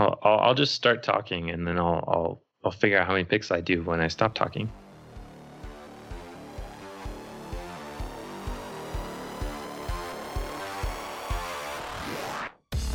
[0.00, 3.50] I'll, I'll, just start talking and then I'll, I'll, I'll figure out how many picks
[3.50, 4.70] I do when I stop talking.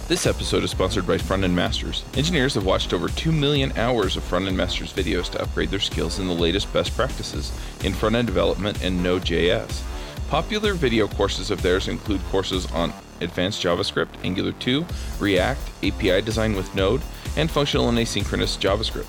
[0.07, 2.05] This episode is sponsored by Frontend Masters.
[2.15, 6.19] Engineers have watched over 2 million hours of Frontend Masters videos to upgrade their skills
[6.19, 7.51] in the latest best practices
[7.83, 9.81] in front-end development and Node.js.
[10.29, 14.85] Popular video courses of theirs include courses on advanced JavaScript, Angular 2,
[15.19, 17.01] React, API design with Node,
[17.37, 19.07] and functional and asynchronous JavaScript.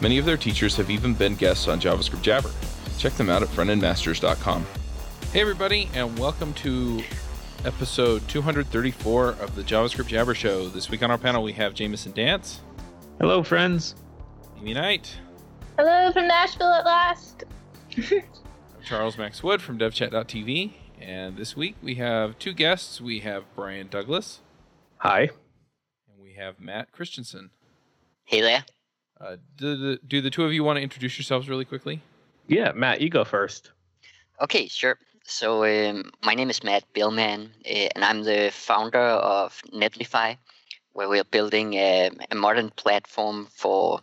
[0.00, 2.50] Many of their teachers have even been guests on JavaScript Jabber.
[2.98, 4.66] Check them out at frontendmasters.com.
[5.32, 7.02] Hey everybody, and welcome to
[7.64, 10.68] episode 234 of the JavaScript Jabber Show.
[10.68, 12.60] This week on our panel we have Jamison Dance,
[13.20, 13.94] Hello, friends.
[14.58, 15.16] Aimee Knight,
[15.78, 17.44] Hello from Nashville at last.
[18.84, 20.72] Charles Max Wood from DevChat.tv,
[21.06, 23.00] and this week we have two guests.
[23.00, 24.40] We have Brian Douglas
[24.98, 25.20] Hi.
[25.20, 27.50] and we have Matt Christensen.
[28.24, 28.64] Hey there.
[29.20, 32.02] Uh, do, the, do the two of you want to introduce yourselves really quickly?
[32.48, 33.70] Yeah, Matt, you go first.
[34.42, 34.98] Okay, sure.
[35.24, 40.36] So um, my name is Matt Biilmann, uh, and I'm the founder of Netlify,
[40.92, 44.00] where we're building a, a modern platform for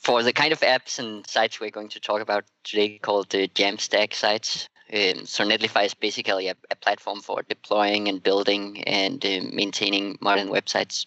[0.00, 3.46] for the kind of apps and sites we're going to talk about today, called the
[3.46, 4.68] Jamstack sites.
[4.92, 10.18] Um, so Netlify is basically a, a platform for deploying and building and uh, maintaining
[10.20, 11.06] modern websites.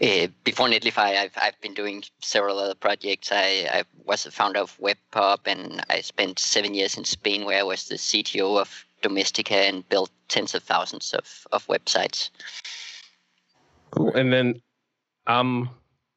[0.00, 3.30] Uh, before Netlify, I've I've been doing several other projects.
[3.32, 7.58] I, I was the founder of WebPop, and I spent seven years in Spain, where
[7.58, 12.30] I was the CTO of Domestika and built tens of thousands of, of websites.
[13.90, 14.14] Cool.
[14.14, 14.60] And then
[15.26, 15.70] um,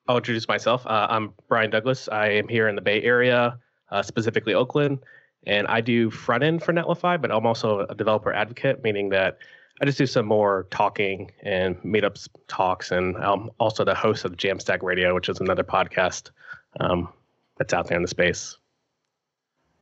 [0.08, 0.86] I'll introduce myself.
[0.86, 2.10] Uh, I'm Brian Douglas.
[2.10, 3.58] I am here in the Bay Area,
[3.92, 5.00] uh, specifically Oakland,
[5.46, 9.38] and I do front end for Netlify, but I'm also a developer advocate, meaning that
[9.82, 14.36] I just do some more talking and meetups talks, and I'm also the host of
[14.36, 16.32] Jamstack Radio, which is another podcast
[16.80, 17.10] um,
[17.58, 18.58] that's out there in the space.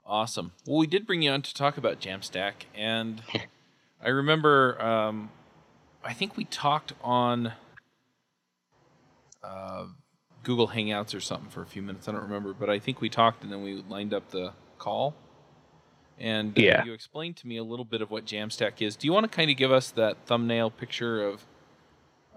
[0.06, 0.52] Awesome.
[0.66, 3.22] Well, we did bring you on to talk about Jamstack, and
[4.02, 5.32] I remember, um,
[6.04, 7.54] I think we talked on
[9.44, 9.86] uh,
[10.44, 12.08] Google Hangouts or something for a few minutes.
[12.08, 15.16] I don't remember, but I think we talked, and then we lined up the call.
[16.20, 16.84] And uh, Yeah.
[16.84, 18.96] you explained to me a little bit of what Jamstack is.
[18.96, 21.46] Do you want to kind of give us that thumbnail picture of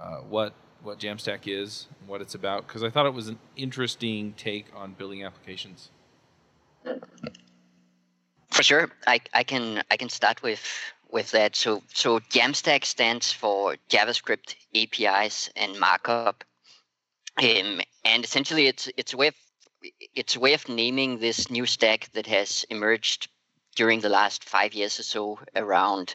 [0.01, 2.67] uh, what what Jamstack is, and what it's about?
[2.67, 5.91] Because I thought it was an interesting take on building applications.
[8.51, 10.63] For sure, I, I can I can start with
[11.11, 11.55] with that.
[11.57, 16.45] So so Jamstack stands for JavaScript APIs and markup,
[17.39, 19.35] um, and essentially it's it's a way of
[20.15, 23.29] it's a way of naming this new stack that has emerged
[23.81, 26.15] during the last five years or so around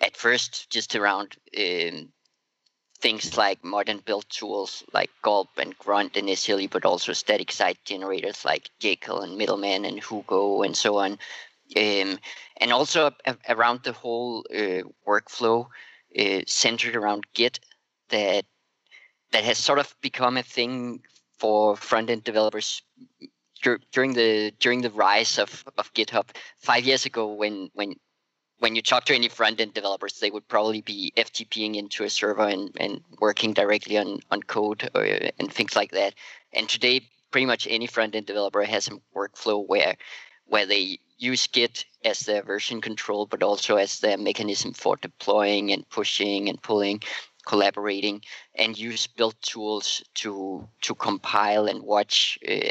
[0.00, 2.08] at first just around um,
[2.98, 8.42] things like modern build tools like Gulp and Grunt initially, but also static site generators
[8.42, 11.18] like Jekyll and Middleman and Hugo and so on.
[11.76, 12.18] Um,
[12.56, 15.66] and also a- around the whole uh, workflow
[16.18, 17.60] uh, centered around Git
[18.08, 18.46] that
[19.32, 21.02] that has sort of become a thing
[21.38, 22.80] for front end developers
[23.64, 26.26] dur- during the during the rise of, of GitHub
[26.58, 27.94] five years ago when when
[28.58, 32.08] when you talk to any front end developers, they would probably be FTPing into a
[32.08, 36.14] server and, and working directly on, on code or, and things like that.
[36.52, 37.00] And today,
[37.32, 39.96] pretty much any front end developer has a workflow where
[40.46, 45.72] where they use Git as their version control, but also as their mechanism for deploying
[45.72, 47.02] and pushing and pulling,
[47.46, 48.22] collaborating,
[48.54, 52.70] and use build tools to to compile and watch uh,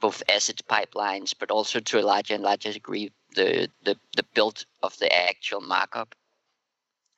[0.00, 4.64] both asset pipelines, but also to a larger and larger degree the, the, the build
[4.82, 6.14] of the actual markup.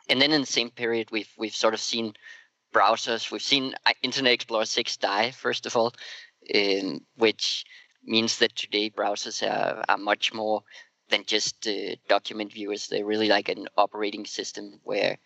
[0.09, 2.15] And then in the same period, we've we've sort of seen
[2.73, 3.31] browsers.
[3.31, 5.93] We've seen uh, Internet Explorer 6 die first of all,
[6.55, 7.65] um, which
[8.05, 10.63] means that today browsers are, are much more
[11.11, 12.87] than just uh, document viewers.
[12.87, 15.19] They're really like an operating system where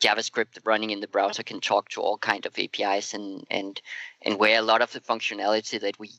[0.00, 3.80] JavaScript running in the browser can talk to all kind of APIs and and
[4.22, 6.10] and where a lot of the functionality that we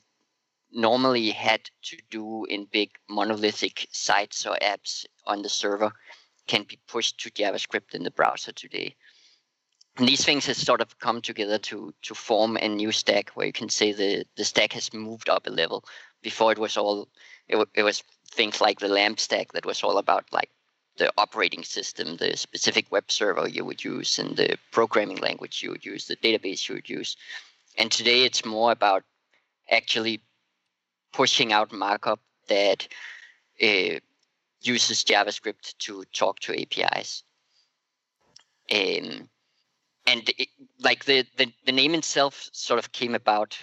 [0.72, 5.92] normally had to do in big monolithic sites or apps on the server
[6.46, 8.94] can be pushed to JavaScript in the browser today.
[9.96, 13.46] And these things have sort of come together to to form a new stack where
[13.46, 15.84] you can say the, the stack has moved up a level.
[16.22, 17.08] Before it was all
[17.48, 20.50] it, it was things like the LAMP stack that was all about like
[20.98, 25.70] the operating system, the specific web server you would use, and the programming language you
[25.70, 27.16] would use, the database you would use.
[27.76, 29.04] And today it's more about
[29.70, 30.22] actually
[31.12, 32.88] pushing out markup that
[33.62, 33.98] uh,
[34.60, 37.22] uses JavaScript to talk to APIs.
[38.70, 39.28] Um,
[40.06, 40.48] and it,
[40.80, 43.58] like the, the the name itself sort of came about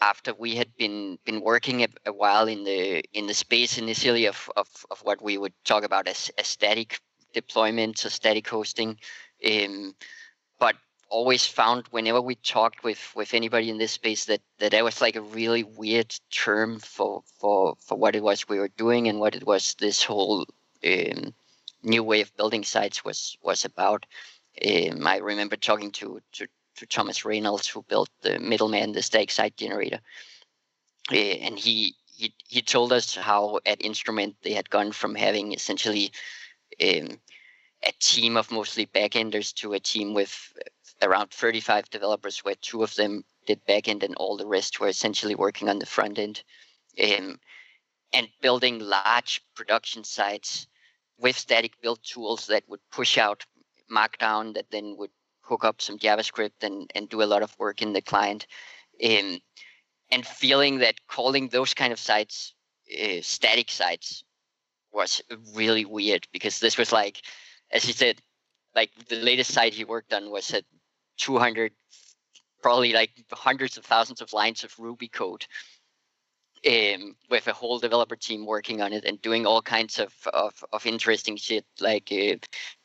[0.00, 4.26] after we had been been working a, a while in the in the space initially
[4.26, 6.98] of, of, of what we would talk about as, static
[7.34, 8.98] deployments or static hosting
[9.46, 9.94] um,
[10.58, 10.76] but
[11.14, 15.00] always found whenever we talked with with anybody in this space that that that was
[15.00, 19.20] like a really weird term for for for what it was we were doing and
[19.20, 20.44] what it was this whole
[20.84, 21.32] um,
[21.84, 24.06] new way of building sites was was about.
[24.66, 29.30] Um, I remember talking to, to to Thomas Reynolds, who built the middleman, the static
[29.30, 30.00] site generator,
[31.12, 35.52] uh, and he he he told us how at Instrument they had gone from having
[35.52, 36.10] essentially
[36.82, 37.20] um,
[37.86, 40.52] a team of mostly backenders to a team with
[41.02, 45.34] around 35 developers, where two of them did backend and all the rest were essentially
[45.34, 46.42] working on the front end,
[47.02, 47.38] um,
[48.12, 50.66] and building large production sites
[51.18, 53.44] with static build tools that would push out
[53.90, 55.10] Markdown that then would
[55.42, 58.46] hook up some JavaScript and, and do a lot of work in the client.
[59.04, 59.40] Um,
[60.10, 62.54] and feeling that calling those kind of sites
[62.92, 64.24] uh, static sites
[64.92, 65.22] was
[65.54, 67.22] really weird because this was like,
[67.72, 68.20] as he said,
[68.74, 70.64] like the latest site he worked on was at
[71.18, 71.72] 200,
[72.62, 75.46] probably like hundreds of thousands of lines of Ruby code.
[76.66, 80.54] Um, with a whole developer team working on it and doing all kinds of, of,
[80.72, 82.36] of interesting shit like uh,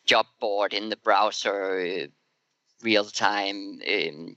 [0.05, 2.07] job board in the browser, uh,
[2.83, 4.35] real time um,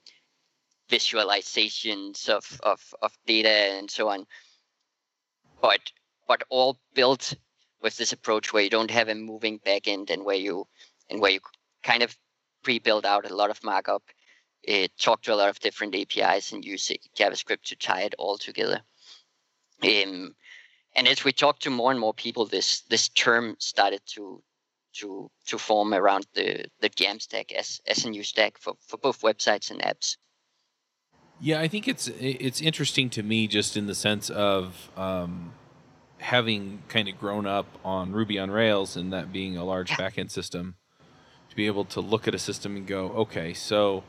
[0.88, 4.26] visualizations of, of, of data and so on.
[5.60, 5.80] But
[6.28, 7.34] but all built
[7.82, 10.66] with this approach where you don't have a moving backend and where you
[11.10, 11.40] and where you
[11.82, 12.16] kind of
[12.62, 14.03] pre-build out a lot of markup,
[14.69, 18.38] uh, talk to a lot of different APIs and use JavaScript to tie it all
[18.38, 18.81] together.
[19.82, 20.35] Um,
[20.94, 24.43] and as we talk to more and more people, this this term started to
[24.94, 29.23] to to form around the the Jamstack as as a new stack for, for both
[29.23, 30.17] websites and apps.
[31.41, 35.53] Yeah, I think it's it's interesting to me just in the sense of um,
[36.19, 40.31] having kind of grown up on Ruby on Rails and that being a large backend
[40.31, 40.76] system,
[41.52, 44.04] to be able to look at a system and go, okay, so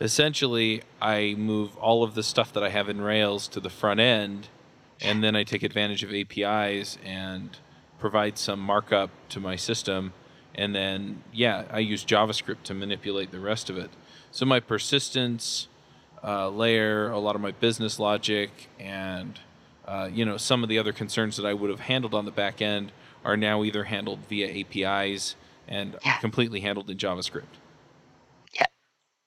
[0.00, 4.00] essentially I move all of the stuff that I have in Rails to the front
[4.00, 4.48] end,
[5.00, 7.56] and then I take advantage of APIs and
[7.98, 10.12] provide some markup to my system
[10.58, 13.90] and then yeah, I use JavaScript to manipulate the rest of it.
[14.32, 15.68] So my persistence
[16.22, 19.38] uh, layer, a lot of my business logic, and
[19.86, 22.32] uh, you know some of the other concerns that I would have handled on the
[22.32, 22.90] back end
[23.24, 25.36] are now either handled via APIs
[25.68, 26.18] and Yeah.
[26.18, 27.42] completely handled in JavaScript.
[28.54, 28.66] Yeah.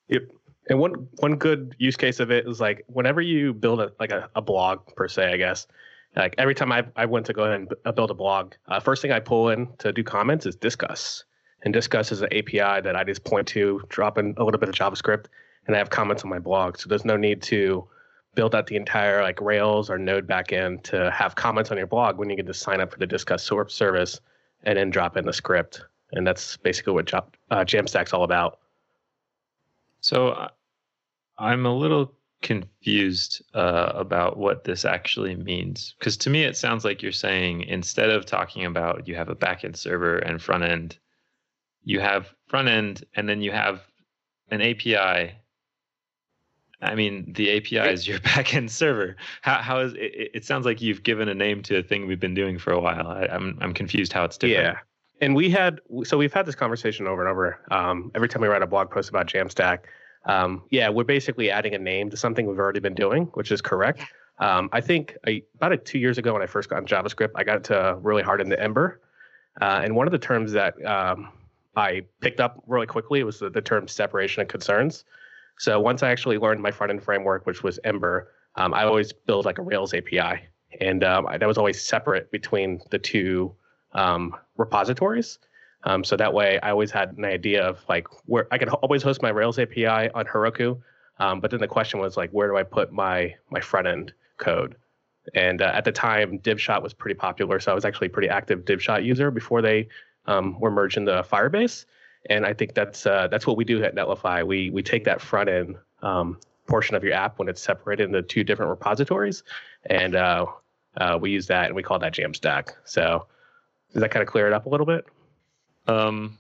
[0.10, 0.24] Yep.
[0.70, 4.12] And one one good use case of it is like whenever you build a like
[4.12, 5.68] a, a blog per se, I guess.
[6.16, 8.54] Like every time I, I went to go ahead and b- uh, build a blog,
[8.68, 11.24] uh, first thing I pull in to do comments is Disqus.
[11.64, 14.68] And Disqus is an API that I just point to, drop in a little bit
[14.68, 15.28] of JavaScript,
[15.68, 16.78] and I have comments on my blog.
[16.78, 17.88] So there's no need to
[18.36, 22.18] build out the entire like Rails or Node backend to have comments on your blog
[22.18, 24.20] when you can just sign up for the Disqus service
[24.64, 25.86] and then drop in the script.
[26.12, 28.60] And that's basically what Job, uh, Jamstack's all about.
[30.02, 30.50] So uh,
[31.38, 36.84] I'm a little confused uh, about what this actually means because to me it sounds
[36.84, 40.98] like you're saying instead of talking about you have a backend server and front end,
[41.84, 43.82] you have front end and then you have
[44.50, 45.36] an API.
[46.84, 49.16] I mean, the API is your backend server.
[49.42, 50.32] How how is it?
[50.34, 52.80] It sounds like you've given a name to a thing we've been doing for a
[52.80, 53.08] while.
[53.08, 54.78] I, I'm I'm confused how it's different.
[54.78, 54.80] Yeah.
[55.22, 57.60] And we had, so we've had this conversation over and over.
[57.70, 59.82] Um, every time we write a blog post about Jamstack,
[60.26, 63.62] um, yeah, we're basically adding a name to something we've already been doing, which is
[63.62, 64.02] correct.
[64.40, 67.32] Um, I think I, about a, two years ago when I first got in JavaScript,
[67.36, 69.00] I got to really hard into Ember.
[69.62, 71.30] Uh, and one of the terms that um,
[71.76, 75.06] I picked up really quickly was the, the term separation of concerns.
[75.60, 79.14] So once I actually learned my front end framework, which was Ember, um, I always
[79.14, 80.42] build like a Rails API.
[80.80, 83.54] And um, I, that was always separate between the two
[83.94, 85.40] um, repositories.
[85.84, 89.02] Um, so that way, I always had an idea of like where I could always
[89.02, 90.80] host my Rails API on Heroku.
[91.20, 94.14] Um, but then the question was like, where do I put my my front end
[94.38, 94.76] code?
[95.36, 98.30] And uh, at the time, DivShot was pretty popular, so I was actually a pretty
[98.30, 99.88] active DivShot user before they
[100.26, 101.86] um, were merged into Firebase.
[102.30, 104.46] And I think that's uh, that's what we do at Netlify.
[104.46, 108.22] We we take that front end um, portion of your app when it's separated into
[108.22, 109.44] two different repositories,
[109.86, 110.46] and uh,
[110.98, 112.70] uh, we use that and we call that Jamstack.
[112.86, 113.26] So
[113.94, 115.06] does that kind of clear it up a little bit?
[115.88, 116.38] Um.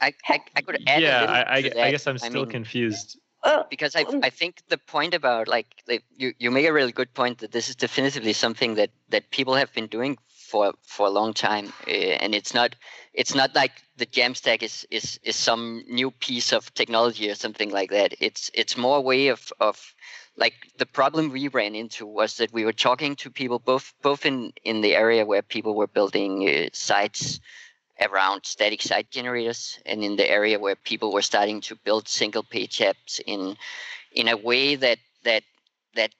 [0.00, 1.20] I, I, I could add a Yeah.
[1.20, 1.90] little I I, to I that.
[1.92, 3.18] guess I'm still mean, confused.
[3.44, 6.72] Oh, because I Um, I think the point about like, like you you make a
[6.72, 10.18] really good point that this is definitively something that that people have been doing
[10.50, 12.74] for for a long time, uh, and it's not
[13.12, 17.70] it's not like the Jamstack is is is some new piece of technology or something
[17.70, 18.14] like that.
[18.20, 19.94] It's it's more a way of of
[20.36, 24.26] like the problem we ran into was that we were talking to people both both
[24.26, 27.40] in in the area where people were building uh, sites
[28.00, 32.42] around static site generators and in the area where people were starting to build single
[32.42, 33.56] page apps in
[34.12, 35.44] in a way that that
[35.94, 36.10] that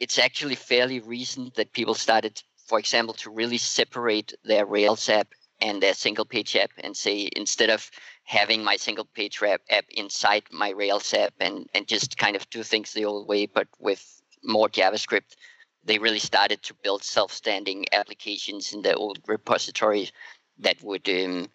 [0.00, 5.28] it's actually fairly recent that people started for example to really separate their rails app
[5.60, 7.90] and their single page app and say instead of
[8.24, 12.48] having my single page app, app inside my rails app and and just kind of
[12.50, 15.36] do things the old way but with more javascript
[15.84, 20.10] they really started to build self-standing applications in the old repository
[20.58, 21.48] that would um,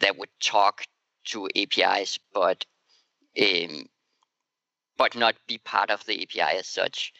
[0.00, 0.84] that would talk
[1.24, 2.64] to APIs, but
[3.40, 3.86] um,
[4.96, 7.12] but not be part of the API as such.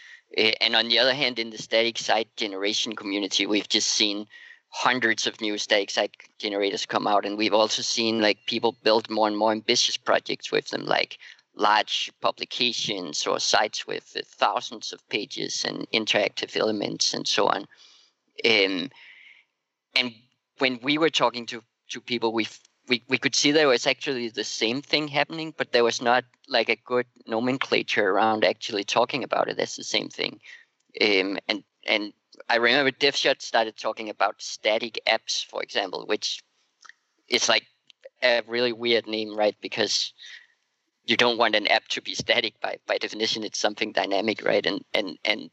[0.60, 4.26] And on the other hand, in the static site generation community, we've just seen
[4.74, 9.08] hundreds of new static site generators come out, and we've also seen like people build
[9.08, 11.16] more and more ambitious projects with them, like
[11.54, 17.68] large publications or sites with thousands of pages and interactive elements and so on.
[18.44, 18.90] Um,
[19.94, 20.12] and
[20.58, 22.48] when we were talking to to people, we
[22.88, 26.24] we we could see there was actually the same thing happening, but there was not
[26.48, 30.40] like a good nomenclature around actually talking about it as the same thing.
[31.00, 32.12] Um, and and
[32.48, 36.42] I remember DivShot started talking about static apps, for example, which
[37.28, 37.64] is like
[38.22, 39.56] a really weird name, right?
[39.60, 40.12] Because
[41.06, 43.44] you don't want an app to be static by by definition.
[43.44, 44.64] It's something dynamic, right?
[44.64, 45.50] And and and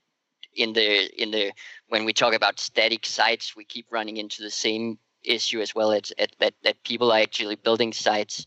[0.55, 1.51] in the in the
[1.89, 5.91] when we talk about static sites, we keep running into the same issue as well.
[5.91, 8.45] It's at, that that people are actually building sites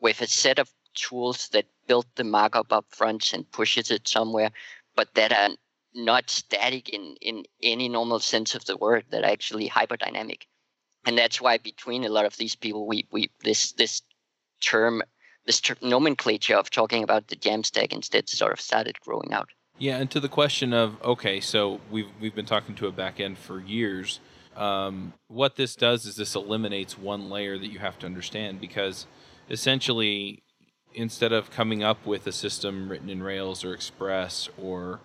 [0.00, 4.50] with a set of tools that build the markup up front and pushes it somewhere,
[4.94, 5.50] but that are
[5.96, 9.04] not static in in any normal sense of the word.
[9.10, 10.42] That are actually hyperdynamic,
[11.06, 14.02] and that's why between a lot of these people, we we this this
[14.60, 15.02] term
[15.46, 19.48] this ter- nomenclature of talking about the Jamstack instead sort of started growing out.
[19.78, 23.36] Yeah, and to the question of okay, so we've we've been talking to a backend
[23.38, 24.20] for years.
[24.56, 29.06] Um, what this does is this eliminates one layer that you have to understand because
[29.50, 30.42] essentially,
[30.94, 35.00] instead of coming up with a system written in Rails or Express or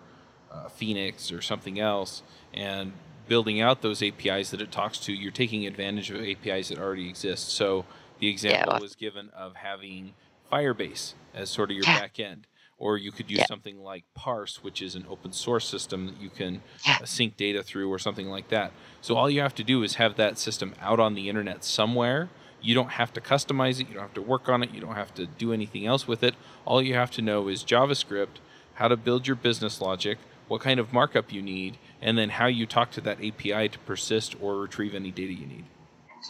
[0.52, 2.92] uh, Phoenix or something else and
[3.28, 7.08] building out those APIs that it talks to, you're taking advantage of APIs that already
[7.08, 7.50] exist.
[7.50, 7.84] So
[8.18, 8.80] the example yeah.
[8.80, 10.14] was given of having
[10.50, 12.06] Firebase as sort of your yeah.
[12.06, 12.44] backend
[12.82, 13.46] or you could use yeah.
[13.46, 16.62] something like Parse, which is an open source system that you can.
[16.84, 18.72] Uh, sync data through, or something like that.
[19.00, 22.28] So all you have to do is have that system out on the internet somewhere.
[22.60, 23.88] You don't have to customize it.
[23.88, 24.72] You don't have to work on it.
[24.72, 26.34] You don't have to do anything else with it.
[26.64, 28.40] All you have to know is JavaScript,
[28.74, 30.18] how to build your business logic,
[30.52, 33.78] what kind of markup you need, and then how you talk to that API to
[33.86, 35.64] persist or retrieve any data you need.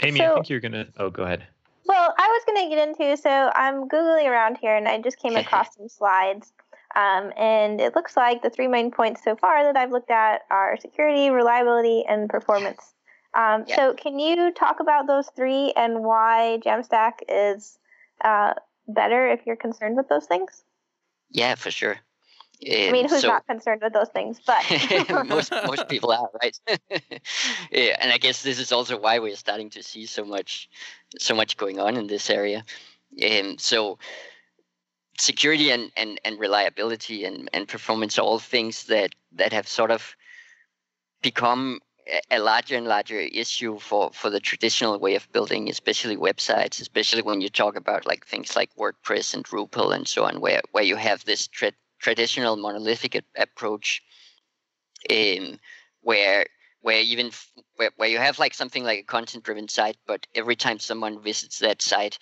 [0.00, 0.86] Aimee, so, I think you're gonna.
[0.96, 1.44] Oh, go ahead.
[1.84, 5.18] Well, I was going to get into so I'm googling around here and I just
[5.18, 6.52] came across some slides.
[6.94, 10.42] Um, and it looks like the three main points so far that I've looked at
[10.52, 12.94] are security, reliability, and performance.
[13.34, 13.74] Um, yeah.
[13.74, 17.76] So, can you talk about those three and why Jamstack is
[18.24, 18.54] uh,
[18.86, 20.62] better if you're concerned with those things?
[21.30, 21.98] Yeah, for sure.
[22.64, 24.40] I mean, who's so, not concerned with those things?
[24.47, 24.62] But
[25.26, 26.59] most most people are, right?
[27.73, 30.69] yeah, and I guess this is also why we're starting to see so much
[31.19, 32.64] so much going on in this area.
[33.23, 33.99] Um, so
[35.19, 39.90] security and, and, and reliability and, and performance are all things that, that have sort
[39.90, 40.16] of
[41.23, 41.81] become
[42.31, 47.23] a larger and larger issue for, for the traditional way of building, especially websites, especially
[47.23, 50.83] when you talk about like things like WordPress and Drupal and so on, where, where
[50.83, 54.02] you have this tra- traditional monolithic approach
[55.11, 55.59] um,
[56.02, 56.47] where
[56.82, 60.26] where even f- where, where you have like something like a content driven site but
[60.35, 62.18] every time someone visits that site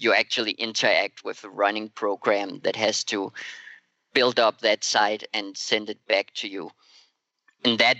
[0.00, 3.30] you actually interact with a running program that has to
[4.14, 6.70] build up that site and send it back to you.
[7.64, 7.98] And that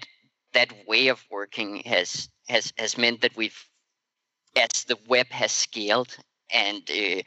[0.53, 3.69] that way of working has has has meant that we've
[4.57, 6.17] as the web has scaled
[6.53, 7.23] and uh,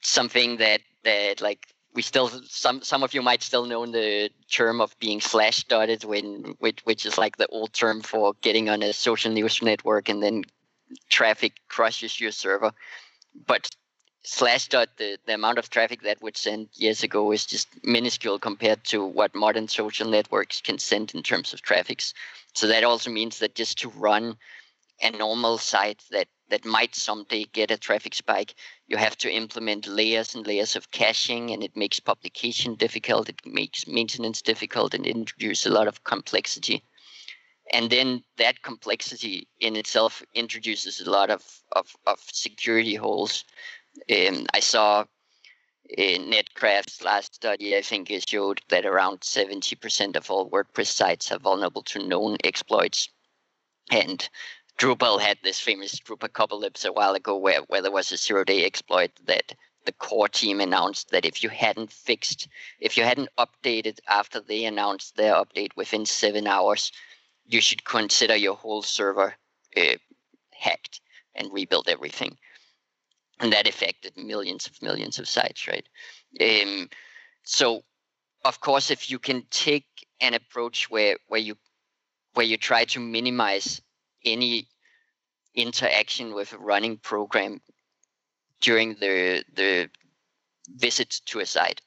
[0.00, 4.80] something that that like we still some some of you might still know the term
[4.80, 8.82] of being slash dotted when which which is like the old term for getting on
[8.82, 10.44] a social news network and then
[11.08, 12.72] traffic crushes your server.
[13.46, 13.70] But
[14.22, 18.38] slash dot the, the amount of traffic that would send years ago is just minuscule
[18.38, 22.14] compared to what modern social networks can send in terms of traffics.
[22.54, 24.36] So that also means that just to run
[25.02, 28.54] a normal site that that might someday get a traffic spike,
[28.86, 33.40] you have to implement layers and layers of caching, and it makes publication difficult, it
[33.46, 36.82] makes maintenance difficult, and introduces a lot of complexity.
[37.72, 41.42] and then that complexity in itself introduces a lot of
[41.72, 43.44] of, of security holes.
[44.10, 45.04] Um, I saw
[45.98, 51.32] in Netcraft's last study, I think it showed that around 70% of all WordPress sites
[51.32, 53.08] are vulnerable to known exploits.
[53.90, 54.28] And
[54.80, 58.64] Drupal had this famous Drupapocalypse a while ago where, where there was a zero day
[58.64, 59.52] exploit that
[59.84, 62.48] the core team announced that if you hadn't fixed,
[62.80, 66.92] if you hadn't updated after they announced their update within seven hours,
[67.44, 69.34] you should consider your whole server
[69.76, 69.96] uh,
[70.52, 71.02] hacked
[71.34, 72.38] and rebuild everything.
[73.38, 75.86] And that affected millions of millions of sites, right?
[76.40, 76.88] Um,
[77.42, 77.82] so,
[78.46, 79.86] of course, if you can take
[80.22, 81.56] an approach where where you
[82.32, 83.82] where you try to minimize
[84.24, 84.68] any
[85.54, 87.60] interaction with a running program
[88.60, 89.90] during the the
[90.76, 91.80] visit to a site,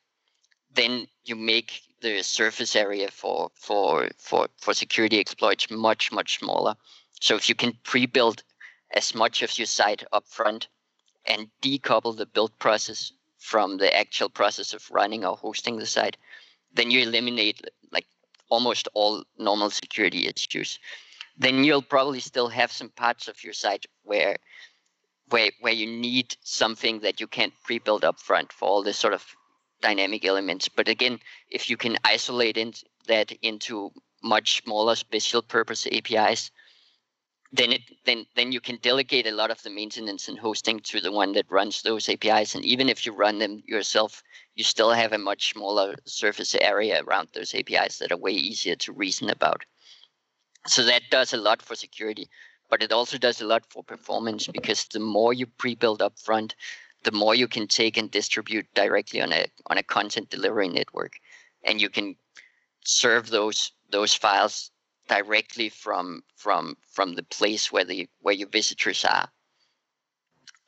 [0.73, 6.75] then you make the surface area for for for for security exploits much much smaller.
[7.21, 8.43] So if you can pre-build
[8.93, 10.67] as much of your site up front
[11.25, 16.17] and decouple the build process from the actual process of running or hosting the site,
[16.73, 17.61] then you eliminate
[17.91, 18.07] like
[18.49, 20.79] almost all normal security issues.
[21.37, 24.37] Then you'll probably still have some parts of your site where
[25.29, 29.13] where where you need something that you can't pre-build up front for all this sort
[29.13, 29.25] of
[29.81, 30.69] dynamic elements.
[30.69, 32.73] But again, if you can isolate in,
[33.07, 33.91] that into
[34.23, 36.51] much smaller special purpose APIs,
[37.51, 41.01] then it then then you can delegate a lot of the maintenance and hosting to
[41.01, 42.55] the one that runs those APIs.
[42.55, 44.23] And even if you run them yourself,
[44.55, 48.75] you still have a much smaller surface area around those APIs that are way easier
[48.77, 49.65] to reason about.
[50.67, 52.29] So that does a lot for security,
[52.69, 56.55] but it also does a lot for performance because the more you pre-build up front,
[57.03, 61.13] the more you can take and distribute directly on a on a content delivery network,
[61.63, 62.15] and you can
[62.85, 64.71] serve those those files
[65.07, 69.27] directly from from from the place where the where your visitors are.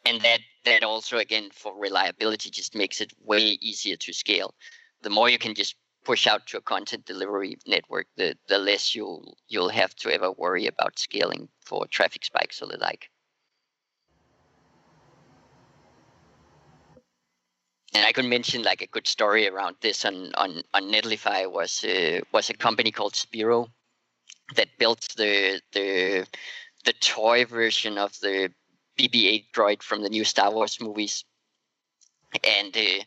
[0.05, 4.53] And that that also again for reliability just makes it way easier to scale.
[5.01, 5.75] The more you can just
[6.05, 10.31] push out to a content delivery network, the the less you'll you'll have to ever
[10.31, 13.09] worry about scaling for traffic spikes or the like.
[17.95, 21.83] and I could mention like a good story around this on on on Netlify was
[21.83, 23.69] uh, was a company called Sphero
[24.55, 26.27] that built the the
[26.83, 28.51] the toy version of the
[28.99, 31.23] BB-8 droid from the new Star Wars movies,
[32.43, 33.03] and uh,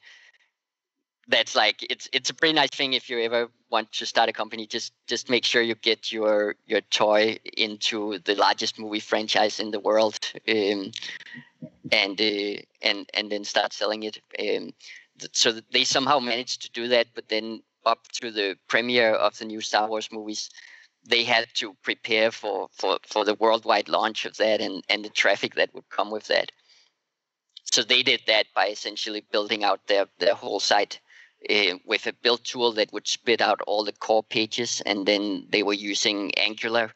[1.29, 4.33] that's like it's it's a pretty nice thing if you ever want to start a
[4.33, 4.67] company.
[4.67, 9.71] Just just make sure you get your your toy into the largest movie franchise in
[9.71, 10.19] the world.
[10.49, 10.93] Um,
[11.93, 14.21] and uh, and and then start selling it.
[14.39, 14.73] Um,
[15.33, 19.45] so they somehow managed to do that, but then up to the premiere of the
[19.45, 20.51] new Star Wars movies,
[21.05, 25.11] they had to prepare for for for the worldwide launch of that and and the
[25.11, 26.53] traffic that would come with that.
[27.65, 31.01] So they did that by essentially building out their their whole site.
[31.49, 35.47] Uh, with a build tool that would spit out all the core pages, and then
[35.51, 36.93] they were using Angular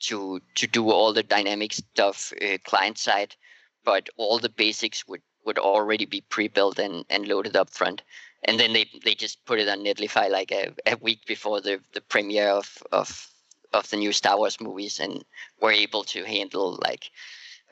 [0.00, 3.36] to to do all the dynamic stuff uh, client side
[3.84, 8.02] but all the basics would would already be pre-built and, and loaded up front.
[8.44, 11.80] And then they, they just put it on Netlify like a, a week before the,
[11.92, 13.28] the premiere of, of
[13.74, 15.24] of the new Star Wars movies and
[15.60, 17.10] were able to handle like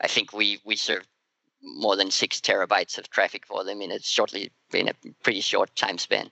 [0.01, 1.07] I think we we served
[1.63, 5.75] more than six terabytes of traffic for them in a shortly in a pretty short
[5.75, 6.29] time span.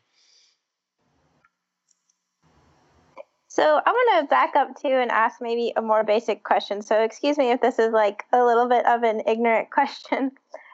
[3.48, 6.82] So I'm going to back up too and ask maybe a more basic question.
[6.82, 10.32] So excuse me if this is like a little bit of an ignorant question,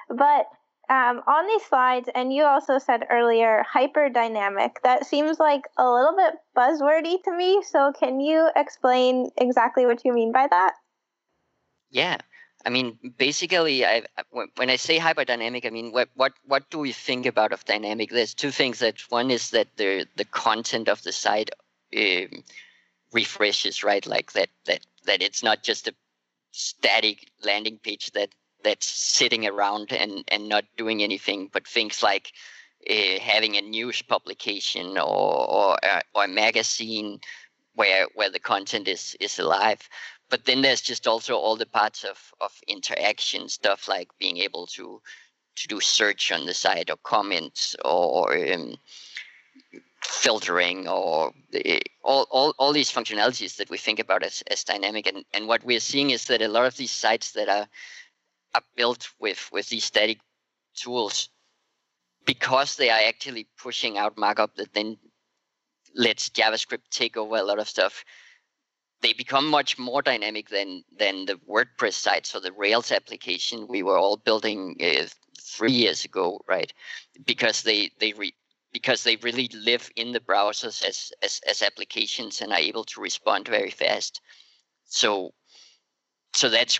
[0.10, 0.45] but
[0.89, 4.75] um, on these slides, and you also said earlier, hyperdynamic.
[4.84, 7.62] That seems like a little bit buzzwordy to me.
[7.67, 10.75] So can you explain exactly what you mean by that?
[11.89, 12.17] Yeah.
[12.67, 14.03] I mean, basically, I,
[14.58, 18.10] when I say hyperdynamic, I mean what what what do we think about of dynamic?
[18.12, 18.80] There's two things.
[18.80, 21.49] That one is that the the content of the site
[21.95, 22.43] um,
[23.13, 24.06] refreshes, right?
[24.06, 25.95] Like that that that it's not just a
[26.51, 32.34] static landing page that that's sitting around and and not doing anything, but things like
[32.89, 37.21] uh, having a news publication or or a, or a magazine
[37.75, 39.88] where where the content is is alive.
[40.29, 44.67] But then there's just also all the parts of of interaction stuff like being able
[44.67, 45.01] to
[45.55, 48.75] to do search on the site or comments or um,
[50.03, 55.07] filtering or the, all, all, all these functionalities that we think about as, as dynamic.
[55.07, 57.67] And, and what we're seeing is that a lot of these sites that are,
[58.53, 60.19] are built with, with these static
[60.75, 61.29] tools,
[62.25, 64.97] because they are actually pushing out markup that then
[65.95, 68.05] lets JavaScript take over a lot of stuff,
[69.01, 73.83] they become much more dynamic than than the WordPress sites or the Rails application we
[73.83, 75.05] were all building uh,
[75.39, 76.73] three years ago, right?
[77.25, 78.33] Because they they re,
[78.71, 83.01] because they really live in the browsers as, as as applications and are able to
[83.01, 84.21] respond very fast.
[84.86, 85.33] So
[86.33, 86.79] so that's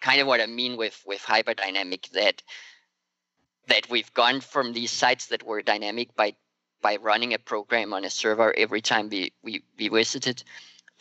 [0.00, 2.42] kind of what I mean with with hyperdynamic that
[3.68, 6.34] that we've gone from these sites that were dynamic by
[6.82, 10.42] by running a program on a server every time we, we, we visited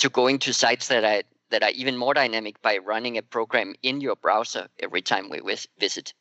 [0.01, 3.75] to going to sites that are that are even more dynamic by running a program
[3.83, 5.41] in your browser every time we
[5.79, 6.13] visit.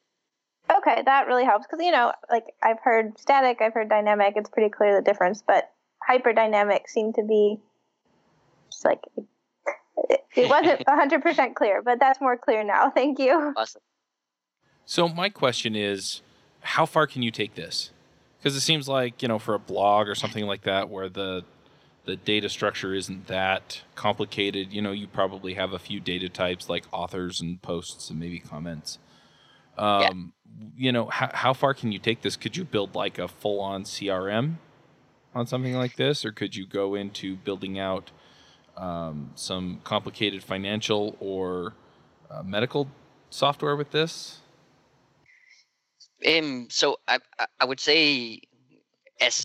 [0.77, 4.35] Okay, that really helps because you know, like I've heard static, I've heard dynamic.
[4.37, 5.71] It's pretty clear the difference, but
[6.09, 7.59] hyperdynamic seemed to be
[8.71, 12.91] just like it, it wasn't hundred percent clear, but that's more clear now.
[12.95, 13.55] Thank you.
[13.57, 13.83] Awesome.
[14.85, 16.21] So my question is,
[16.61, 17.93] how far can you take this?
[18.39, 21.45] Because it seems like you know, for a blog or something like that, where the
[22.05, 24.73] the data structure isn't that complicated.
[24.73, 28.39] You know, you probably have a few data types like authors and posts and maybe
[28.39, 28.99] comments.
[29.77, 30.67] Um, yeah.
[30.77, 32.37] You know, how, how far can you take this?
[32.37, 34.57] Could you build like a full on CRM
[35.35, 38.11] on something like this, or could you go into building out
[38.77, 41.75] um, some complicated financial or
[42.31, 42.89] uh, medical
[43.31, 44.41] software with this?
[46.27, 47.19] Um, so I
[47.59, 48.41] I would say
[49.21, 49.45] as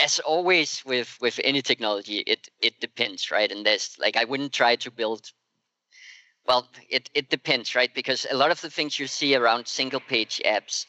[0.00, 3.50] as always with with any technology, it it depends, right?
[3.50, 5.32] And there's like I wouldn't try to build.
[6.46, 7.92] Well, it it depends, right?
[7.94, 10.86] Because a lot of the things you see around single page apps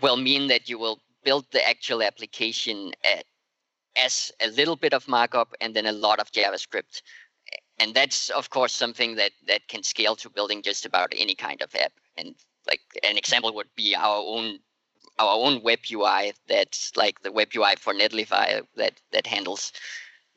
[0.00, 3.24] will mean that you will build the actual application at,
[3.96, 7.02] as a little bit of markup and then a lot of JavaScript.
[7.78, 11.62] And that's of course something that that can scale to building just about any kind
[11.62, 11.92] of app.
[12.16, 12.34] And
[12.66, 14.60] like an example would be our own
[15.18, 19.72] our own web UI that's like the web UI for Netlify that that handles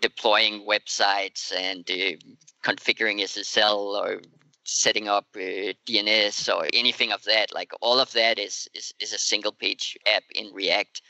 [0.01, 2.17] deploying websites and uh,
[2.63, 4.21] configuring SSL or
[4.63, 7.53] setting up uh, DNS or anything of that.
[7.53, 11.01] Like all of that is, is is a single page app in React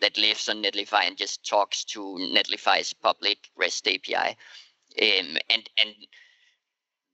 [0.00, 2.00] that lives on Netlify and just talks to
[2.34, 4.36] Netlify's public REST API.
[5.02, 5.94] Um, and and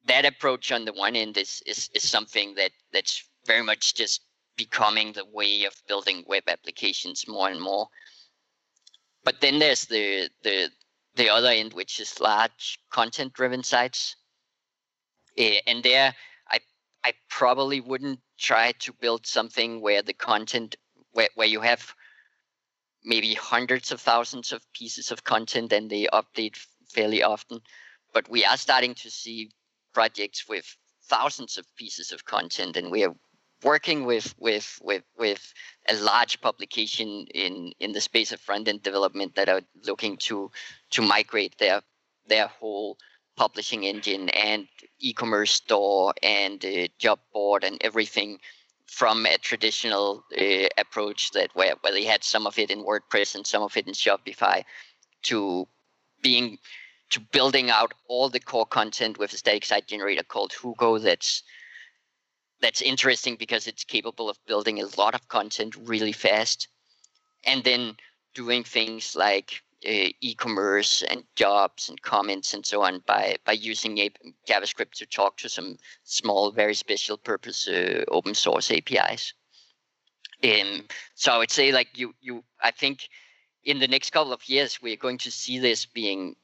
[0.07, 4.23] that approach on the one end is, is is something that that's very much just
[4.57, 7.88] becoming the way of building web applications more and more.
[9.25, 10.71] But then there's the the
[11.14, 14.16] the other end, which is large content-driven sites,
[15.38, 16.14] uh, and there
[16.49, 16.59] I
[17.05, 20.77] I probably wouldn't try to build something where the content
[21.12, 21.95] where where you have
[23.05, 26.57] maybe hundreds of thousands of pieces of content and they update
[26.88, 27.61] fairly often.
[28.12, 29.51] But we are starting to see
[29.95, 30.66] projects with
[31.09, 33.14] thousands of pieces of content, and we are
[33.62, 35.55] working with with with with
[35.88, 40.51] a large publication in in the space of front end development that are looking to
[40.90, 41.83] to migrate their
[42.29, 42.99] their whole
[43.37, 44.66] publishing engine and
[44.99, 48.38] e-commerce store and uh, job board and everything
[48.87, 53.35] from a traditional uh, approach that where, where they had some of it in WordPress
[53.35, 54.64] and some of it in Shopify
[55.25, 55.66] to
[56.23, 56.59] being
[57.11, 61.42] to building out all the core content with a static site generator called Hugo that's
[62.61, 66.69] that's interesting because it's capable of building a lot of content really fast.
[67.45, 67.97] And then
[68.35, 73.99] doing things like uh, e-commerce and jobs and comments and so on by by using
[73.99, 74.11] a,
[74.49, 79.35] javascript to talk to some small very special purpose uh, open source apis
[80.45, 83.09] um, so i would say like you you i think
[83.64, 86.35] in the next couple of years we're going to see this being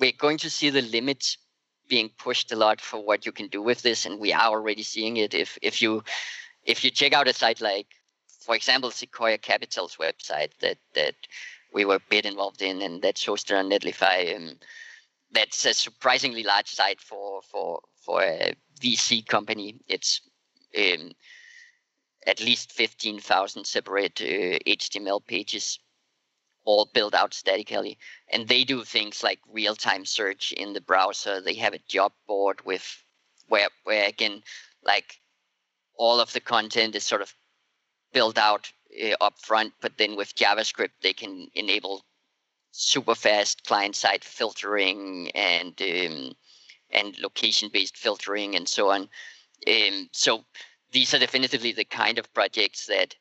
[0.00, 1.38] we're going to see the limits
[1.90, 4.82] being pushed a lot for what you can do with this, and we are already
[4.82, 5.34] seeing it.
[5.34, 6.02] If if you
[6.64, 7.88] if you check out a site like,
[8.46, 11.16] for example, Sequoia Capital's website that that
[11.74, 14.34] we were a bit involved in, and that's hosted on Netlify.
[14.34, 14.56] Um,
[15.32, 19.80] that's a surprisingly large site for for for a VC company.
[19.88, 20.22] It's
[20.78, 21.12] um,
[22.26, 25.78] at least fifteen thousand separate uh, HTML pages
[26.64, 27.98] all built out statically.
[28.28, 31.40] And they do things like real time search in the browser.
[31.40, 33.04] They have a job board with
[33.48, 34.42] where where again
[34.84, 35.20] like
[35.96, 37.34] all of the content is sort of
[38.12, 42.04] built out uh, up front, but then with JavaScript they can enable
[42.72, 46.32] super fast client side filtering and um,
[46.90, 49.08] and location based filtering and so on.
[49.66, 50.44] Um, so
[50.92, 53.14] these are definitively the kind of projects that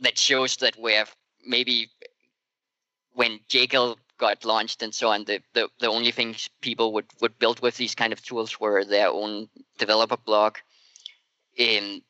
[0.00, 1.06] that shows that we're
[1.44, 1.90] maybe
[3.18, 7.36] when Jekyll got launched and so on, the, the, the only things people would, would
[7.40, 10.58] build with these kind of tools were their own developer blog.
[11.56, 12.02] In um,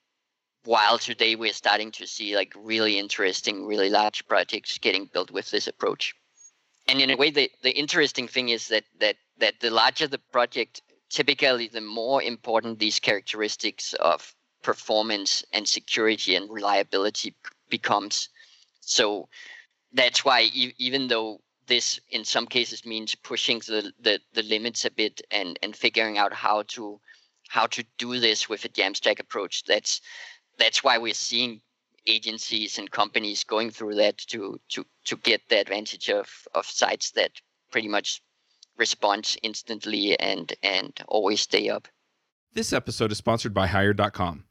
[0.65, 5.51] while today we're starting to see like really interesting, really large projects getting built with
[5.51, 6.15] this approach.
[6.89, 10.21] And in a way, the, the interesting thing is that that that the larger the
[10.31, 17.35] project, typically the more important these characteristics of performance and security and reliability
[17.71, 18.29] becomes.
[18.83, 19.29] So
[19.93, 24.85] that's why e- even though this in some cases means pushing the, the, the limits
[24.85, 27.01] a bit and, and figuring out how to
[27.49, 29.65] how to do this with a Jamstack approach.
[29.65, 30.01] That's
[30.59, 31.61] that's why we're seeing
[32.07, 37.13] agencies and companies going through that to to to get the advantage of of sites
[37.13, 37.33] that
[37.71, 38.23] pretty much
[38.77, 41.89] respond instantly and and always stay up.
[42.55, 44.45] This episode is sponsored by Hired.com.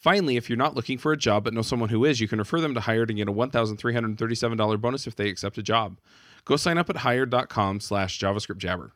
[0.00, 2.38] Finally, if you're not looking for a job but know someone who is, you can
[2.38, 5.98] refer them to Hired and get a $1,337 bonus if they accept a job.
[6.44, 8.92] Go sign up at hired.com slash JavaScript Jabber.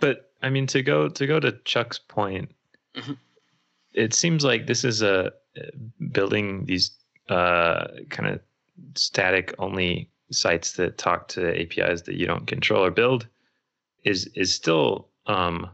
[0.00, 2.50] But I mean, to go to go to Chuck's point,
[2.94, 3.18] Mhm.
[3.92, 5.32] it seems like this is a
[6.12, 6.92] building these
[7.28, 8.40] uh, kind of
[8.96, 13.26] static only sites that talk to APIs that you don't control or build
[14.04, 15.68] is is still um,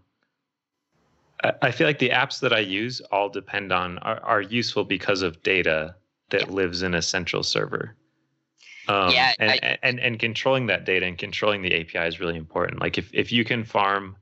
[1.62, 5.22] I, feel like the apps that I use all depend on are, are useful because
[5.22, 5.94] of data
[6.30, 6.54] that Yeah.
[6.54, 7.96] lives in a central server.
[8.88, 12.36] Um, Yeah, and, I- and and controlling that data and controlling the API is really
[12.36, 12.80] important.
[12.80, 14.16] Like if if you can farm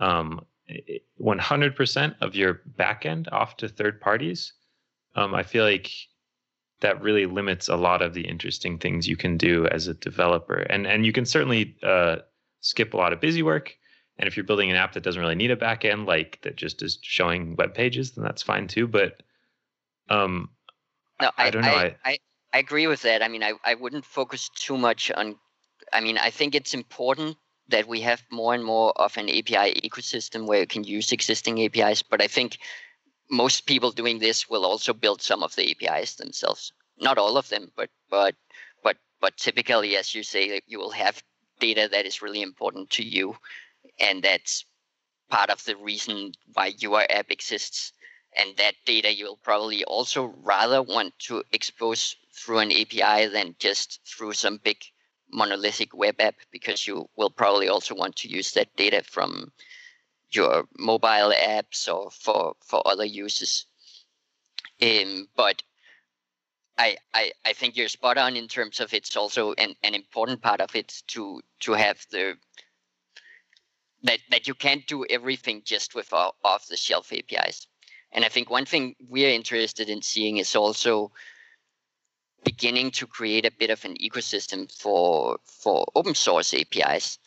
[0.00, 0.44] um
[1.20, 4.52] 100% of your backend off to third parties,
[5.16, 5.90] um, I feel like
[6.80, 10.58] that really limits a lot of the interesting things you can do as a developer.
[10.58, 12.18] And and you can certainly uh,
[12.60, 13.76] skip a lot of busy work.
[14.20, 16.82] And if you're building an app that doesn't really need a backend, like that just
[16.82, 18.86] is showing web pages, then that's fine too.
[18.86, 19.22] But
[20.10, 20.50] um,
[21.22, 22.18] No, I I, don't know, I, I- I,
[22.52, 23.22] I agree with that.
[23.22, 25.36] I mean, I, I wouldn't focus too much on.
[25.92, 29.80] I mean, I think it's important that we have more and more of an API
[29.88, 32.02] ecosystem where you can use existing APIs.
[32.02, 32.58] But I think
[33.30, 36.72] most people doing this will also build some of the APIs themselves.
[37.00, 38.34] Not all of them, but but
[38.82, 41.22] but but typically, as you say, you will have
[41.58, 43.36] data that is really important to you,
[43.98, 44.64] and that's
[45.30, 47.92] part of the reason why your app exists
[48.36, 54.00] and that data you'll probably also rather want to expose through an API than just
[54.06, 54.78] through some big
[55.32, 59.52] monolithic web app because you will probably also want to use that data from
[60.30, 63.66] your mobile apps or for for other uses.
[64.82, 65.62] Um, but
[66.78, 70.40] I, I I think you're spot on in terms of it's also an, an important
[70.40, 72.36] part of it to to have the
[74.02, 77.66] that that you can't do everything just with off the shelf APIs.
[78.12, 81.12] And I think one thing we're interested in seeing is also
[82.44, 87.18] beginning to create a bit of an ecosystem for for open source APIs,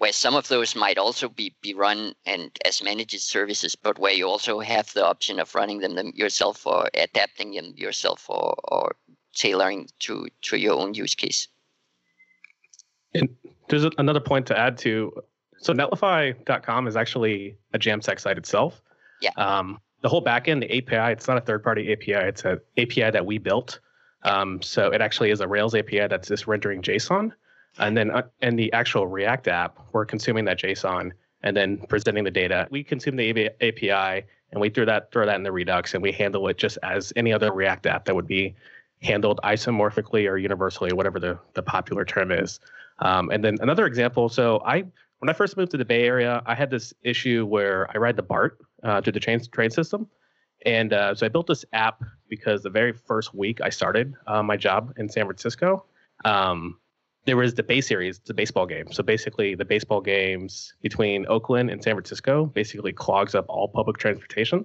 [0.00, 4.14] where some of those might also be, be run and as managed services, but where
[4.14, 8.96] you also have the option of running them, yourself or adapting them yourself or, or
[9.34, 11.48] tailoring to, to your own use case.
[13.14, 13.28] And
[13.68, 15.12] there's another point to add to.
[15.60, 18.82] So Netlify.com is actually a Jamstack site itself.
[19.20, 19.30] Yeah.
[19.36, 22.26] Um, the whole backend, the API, it's not a third-party API.
[22.28, 23.80] It's an API that we built.
[24.22, 27.32] Um, so it actually is a Rails API that's just rendering JSON,
[27.78, 32.24] and then uh, in the actual React app, we're consuming that JSON and then presenting
[32.24, 32.68] the data.
[32.70, 36.12] We consume the API and we throw that throw that in the Redux, and we
[36.12, 38.54] handle it just as any other React app that would be
[39.02, 42.60] handled isomorphically or universally, whatever the the popular term is.
[42.98, 44.28] Um, and then another example.
[44.28, 44.84] So I,
[45.20, 48.16] when I first moved to the Bay Area, I had this issue where I ride
[48.16, 50.08] the BART uh, through the train train system,
[50.66, 54.42] and uh, so I built this app because the very first week I started uh,
[54.42, 55.84] my job in San Francisco,
[56.24, 56.78] um,
[57.26, 58.90] there was the Bay Series, the baseball game.
[58.92, 63.98] So basically, the baseball games between Oakland and San Francisco basically clogs up all public
[63.98, 64.64] transportation.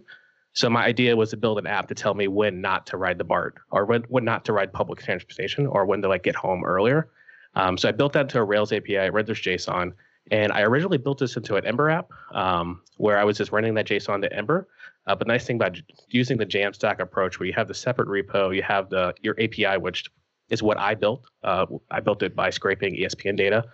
[0.54, 3.18] So my idea was to build an app to tell me when not to ride
[3.18, 6.36] the BART or when, when not to ride public transportation or when to like get
[6.36, 7.10] home earlier.
[7.56, 9.94] Um, so I built that into a Rails API, read renders JSON,
[10.32, 13.74] and I originally built this into an Ember app um, where I was just running
[13.76, 14.68] that JSON to Ember.
[15.08, 18.56] Uh, but nice thing about using the Jamstack approach, where you have the separate repo,
[18.56, 20.06] you have the your API, which
[20.50, 21.26] is what I built.
[21.44, 23.66] Uh, I built it by scraping ESPN data.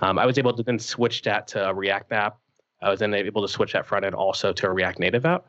[0.00, 2.38] Um, I was able to then switch that to a React app.
[2.82, 5.46] I was then able to switch that front end also to a React Native app.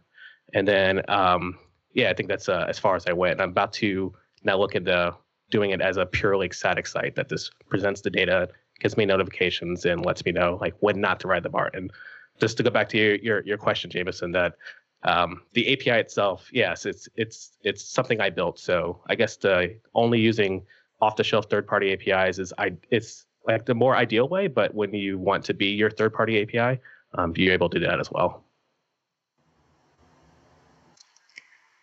[0.53, 1.57] And then, um,
[1.93, 3.33] yeah, I think that's uh, as far as I went.
[3.33, 5.15] And I'm about to now look into
[5.49, 9.85] doing it as a purely static site that just presents the data, gives me notifications,
[9.85, 11.75] and lets me know like when not to ride the BART.
[11.75, 11.91] And
[12.39, 14.55] just to go back to your your, your question, Jamison, that
[15.03, 18.59] um, the API itself, yes, it's it's it's something I built.
[18.59, 20.65] So I guess the only using
[20.99, 24.47] off-the-shelf third-party APIs is I it's like the more ideal way.
[24.47, 26.81] But when you want to be your third-party API,
[27.13, 28.43] um, you're able to do that as well.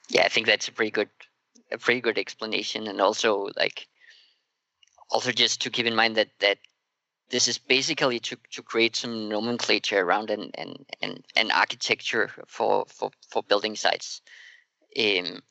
[0.09, 1.09] Yeah, I think that's a pretty good
[1.73, 3.89] a pretty good explanation, and also like
[5.11, 6.59] also just to keep in mind that that
[7.31, 12.85] this is basically to, to create some nomenclature around an, an, an, an architecture for,
[12.89, 14.21] for, for building sites.
[14.99, 15.43] Um,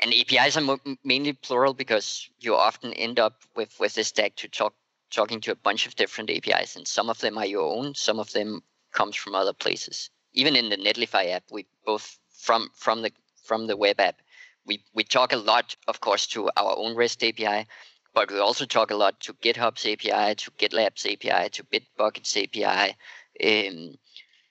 [0.00, 4.48] and APIs are mainly plural because you often end up with, with this stack to
[4.48, 4.74] talk
[5.10, 8.18] talking to a bunch of different APIs, and some of them are your own, some
[8.18, 10.10] of them comes from other places.
[10.34, 13.10] Even in the Netlify app, we both from from the
[13.42, 14.20] from the web app,
[14.66, 17.66] we we talk a lot, of course, to our own REST API,
[18.14, 22.96] but we also talk a lot to GitHub's API, to GitLab's API, to Bitbucket's API.
[23.44, 23.94] Um,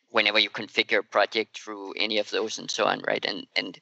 [0.10, 3.26] whenever you configure a project through any of those and so on, right?
[3.26, 3.80] And and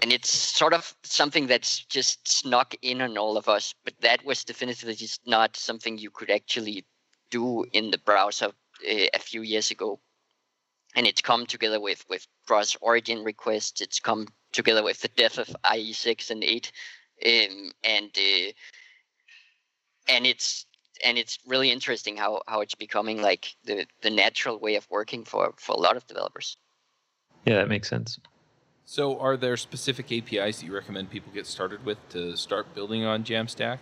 [0.00, 4.24] and it's sort of something that's just snuck in on all of us, but that
[4.24, 6.84] was definitively just not something you could actually
[7.30, 10.00] do in the browser uh, a few years ago.
[10.94, 13.80] And it's come together with with cross origin requests.
[13.80, 16.72] It's come together with the death of IE6 and 8
[17.26, 18.52] um, and uh,
[20.08, 20.66] and it's
[21.04, 25.24] and it's really interesting how how it's becoming like the the natural way of working
[25.24, 26.56] for for a lot of developers.
[27.44, 28.18] Yeah, that makes sense.
[28.84, 33.04] So, are there specific APIs that you recommend people get started with to start building
[33.04, 33.78] on Jamstack?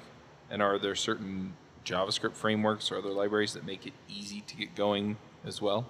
[0.51, 4.75] And are there certain JavaScript frameworks or other libraries that make it easy to get
[4.75, 5.87] going as well?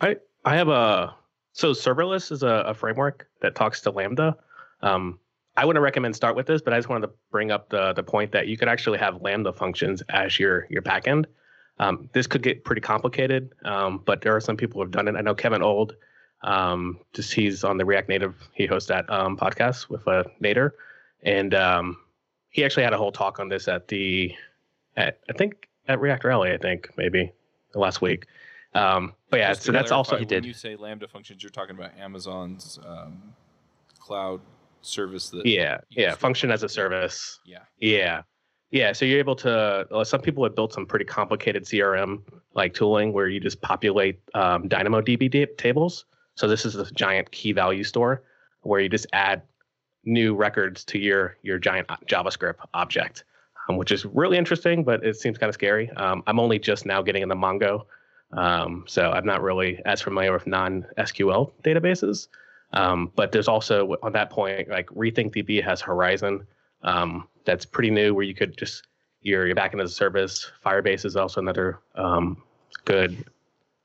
[0.00, 1.14] I I have a
[1.52, 4.36] so serverless is a, a framework that talks to Lambda.
[4.82, 5.18] Um,
[5.60, 8.02] I wouldn't recommend start with this, but I just wanted to bring up the the
[8.02, 11.26] point that you could actually have Lambda functions as your your backend.
[11.78, 15.06] Um, this could get pretty complicated, um, but there are some people who have done
[15.06, 15.16] it.
[15.16, 15.96] I know Kevin Old,
[16.42, 18.34] um, just he's on the React Native.
[18.54, 20.70] He hosts that um, podcast with a uh, Nader,
[21.24, 21.98] and um,
[22.48, 24.34] he actually had a whole talk on this at the,
[24.96, 26.52] at I think at React Rally.
[26.52, 27.32] I think maybe
[27.74, 28.24] last week.
[28.72, 30.42] Um, but yeah, so that's also he did.
[30.42, 32.78] When you say Lambda functions, you're talking about Amazon's
[33.98, 34.40] cloud
[34.82, 37.40] service that yeah yeah function as a service.
[37.44, 37.60] Yeah.
[37.78, 38.22] Yeah.
[38.70, 42.22] Yeah so you're able to uh, some people have built some pretty complicated crm
[42.54, 46.04] like tooling where you just populate um, dynamodb tables.
[46.34, 48.22] So this is a giant key value store
[48.62, 49.42] where you just add
[50.04, 53.24] new records to your your giant uh, javascript object
[53.68, 55.90] um, which is really interesting but it seems kind of scary.
[55.90, 57.84] Um, i'm only just now getting in the mongo
[58.32, 62.28] um, so i'm not really as familiar with non-sql databases
[62.72, 66.46] um, but there's also on that point, like Rethink DB has Horizon.
[66.82, 68.86] Um, that's pretty new, where you could just
[69.22, 70.50] you're, you're back into the service.
[70.64, 72.42] Firebase is also another um,
[72.84, 73.24] good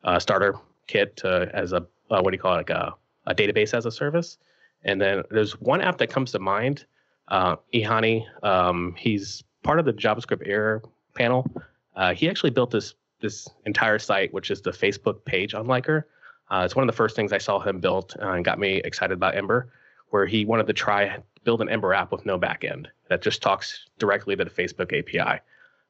[0.03, 0.55] uh, starter
[0.87, 2.93] kit to, as a uh, what do you call it, like a,
[3.25, 4.37] a database as a service.
[4.83, 6.85] And then there's one app that comes to mind,
[7.29, 8.25] uh, Ihani.
[8.43, 10.83] Um, he's part of the JavaScript error
[11.15, 11.49] panel.
[11.95, 16.07] Uh, he actually built this this entire site, which is the Facebook page on Liker.
[16.51, 18.81] Uh, it's one of the first things I saw him build uh, and got me
[18.83, 19.71] excited about Ember,
[20.09, 23.85] where he wanted to try build an Ember app with no backend that just talks
[23.99, 25.39] directly to the Facebook API.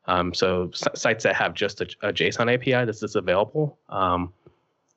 [0.08, 4.32] Um, so sites that have just a, a JSON API that's just available, um,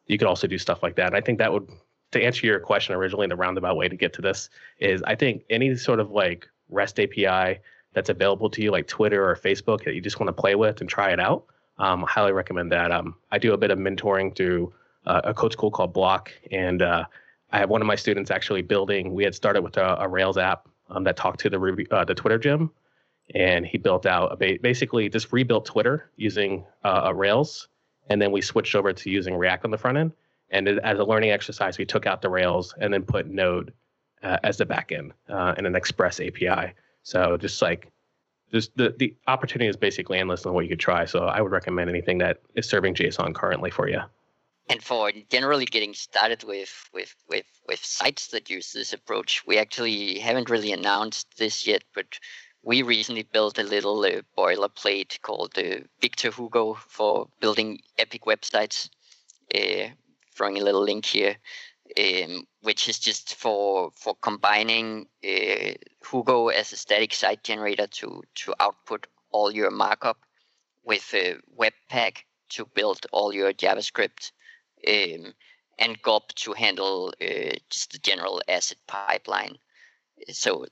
[0.06, 1.06] you could also do stuff like that.
[1.06, 1.68] And I think that would,
[2.10, 5.14] to answer your question originally, in the roundabout way to get to this is I
[5.14, 7.60] think any sort of like REST API
[7.94, 10.80] that's available to you, like Twitter or Facebook, that you just want to play with
[10.80, 11.44] and try it out.
[11.78, 12.90] Um, I highly recommend that.
[12.90, 14.72] Um, I do a bit of mentoring through
[15.08, 17.04] uh, a code school called Bloc, and uh,
[17.50, 19.14] I have one of my students actually building.
[19.14, 22.14] We had started with a, a Rails app um, that talked to the uh, the
[22.14, 22.70] Twitter gem,
[23.34, 27.68] and he built out ba- basically just rebuilt Twitter using uh, Rails,
[28.10, 30.12] and then we switched over to using React on the front end.
[30.50, 33.72] And as a learning exercise, we took out the Rails and then put Node
[34.22, 36.72] uh, as the backend uh, and an Express API.
[37.02, 37.90] So just like
[38.52, 41.06] just the the opportunity is basically endless in what you could try.
[41.06, 44.00] So I would recommend anything that is serving JSON currently for you
[44.68, 49.58] and for generally getting started with, with with with sites that use this approach, we
[49.58, 52.18] actually haven't really announced this yet, but
[52.62, 58.90] we recently built a little uh, boilerplate called uh, Victor Hugo for building epic websites.
[59.54, 59.88] Uh,
[60.36, 61.36] throwing a little link here,
[61.98, 65.72] um, which is just for for combining uh,
[66.10, 70.18] Hugo as a static site generator to to output all your markup
[70.84, 72.18] with uh, Webpack
[72.50, 74.32] to build all your JavaScript
[74.86, 75.32] um,
[75.78, 79.56] and Gulp to handle uh, just the general asset pipeline.
[80.30, 80.66] So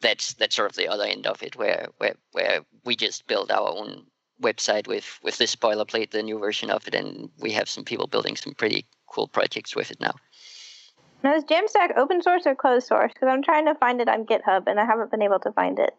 [0.00, 3.50] that's that's sort of the other end of it, where where where we just build
[3.50, 4.06] our own
[4.40, 8.06] website with with this boilerplate, the new version of it, and we have some people
[8.06, 10.14] building some pretty cool projects with it now.
[11.24, 13.12] Now, is Jamstack open source or closed source?
[13.12, 15.78] Because I'm trying to find it on GitHub and I haven't been able to find
[15.78, 15.90] it.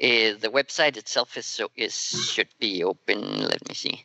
[0.00, 3.42] Uh, the website itself is so is should be open.
[3.42, 4.04] Let me see.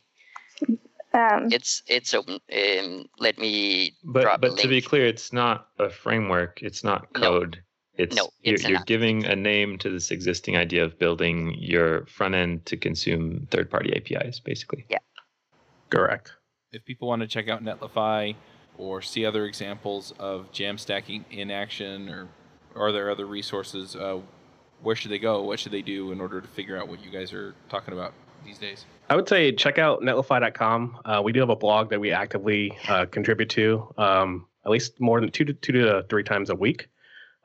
[1.14, 2.38] Um, It's it's open.
[2.52, 6.60] Um, let me But drop a but to be clear, it's not a framework.
[6.62, 7.22] It's not code.
[7.22, 7.30] No.
[7.40, 7.62] code.
[7.94, 12.34] It's, No, you're, you're giving a name to this existing idea of building your front
[12.34, 14.86] end to consume third party APIs, basically.
[14.88, 14.98] Yeah.
[15.90, 16.32] Correct.
[16.72, 18.34] If people want to check out Netlify
[18.78, 22.28] or see other examples of Jamstack in- in action, or
[22.74, 23.94] are there other resources?
[23.94, 24.20] Uh,
[24.80, 25.42] where should they go?
[25.42, 28.14] What should they do in order to figure out what you guys are talking about
[28.44, 28.84] these days?
[29.10, 30.98] I would say check out netlify.com.
[31.04, 35.00] Uh, we do have a blog that we actively uh, contribute to um, at least
[35.00, 36.88] more than two to two to three times a week.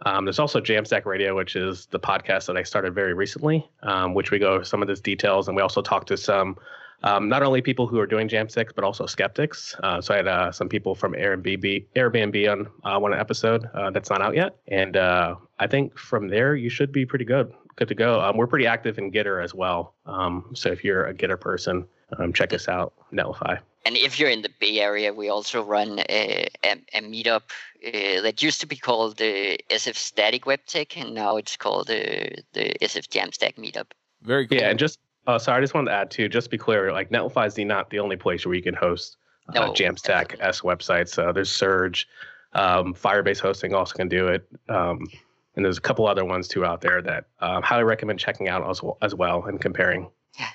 [0.06, 4.14] Um, there's also Jamstack Radio, which is the podcast that I started very recently, um,
[4.14, 6.58] which we go over some of these details, and we also talk to some
[7.04, 9.76] um, not only people who are doing Jamstack, but also skeptics.
[9.84, 13.92] Uh, so I had uh, some people from Airbnb Airbnb on uh, one episode uh,
[13.92, 17.52] that's not out yet, and uh, I think from there you should be pretty good,
[17.78, 18.20] good to go.
[18.22, 21.88] Um, we're pretty active in Gitter as well, um, so if you're a Gitter person,
[22.18, 23.60] um, check us out, Netlify.
[23.86, 27.44] And if you're in the Bay Area, we also run a, a, a meetup
[27.88, 31.88] uh, that used to be called the SF Static Web Tech, and now it's called
[31.88, 33.92] the the SF Jamstack Meetup.
[34.24, 34.58] Very cool.
[34.58, 36.92] Yeah, and just uh, sorry, I just wanted to add too, just to be clear,
[36.92, 39.18] like Netlify is the, not the only place where you can host
[39.50, 40.36] uh, No, Jamstack.
[40.40, 41.18] S websites.
[41.18, 42.08] Uh, there's Surge,
[42.54, 45.06] um, Firebase Hosting also can do it, um,
[45.58, 48.68] and there's a couple other ones too out there that um, highly recommend checking out
[48.70, 50.10] as well, as well and comparing.
[50.40, 50.50] Yeah.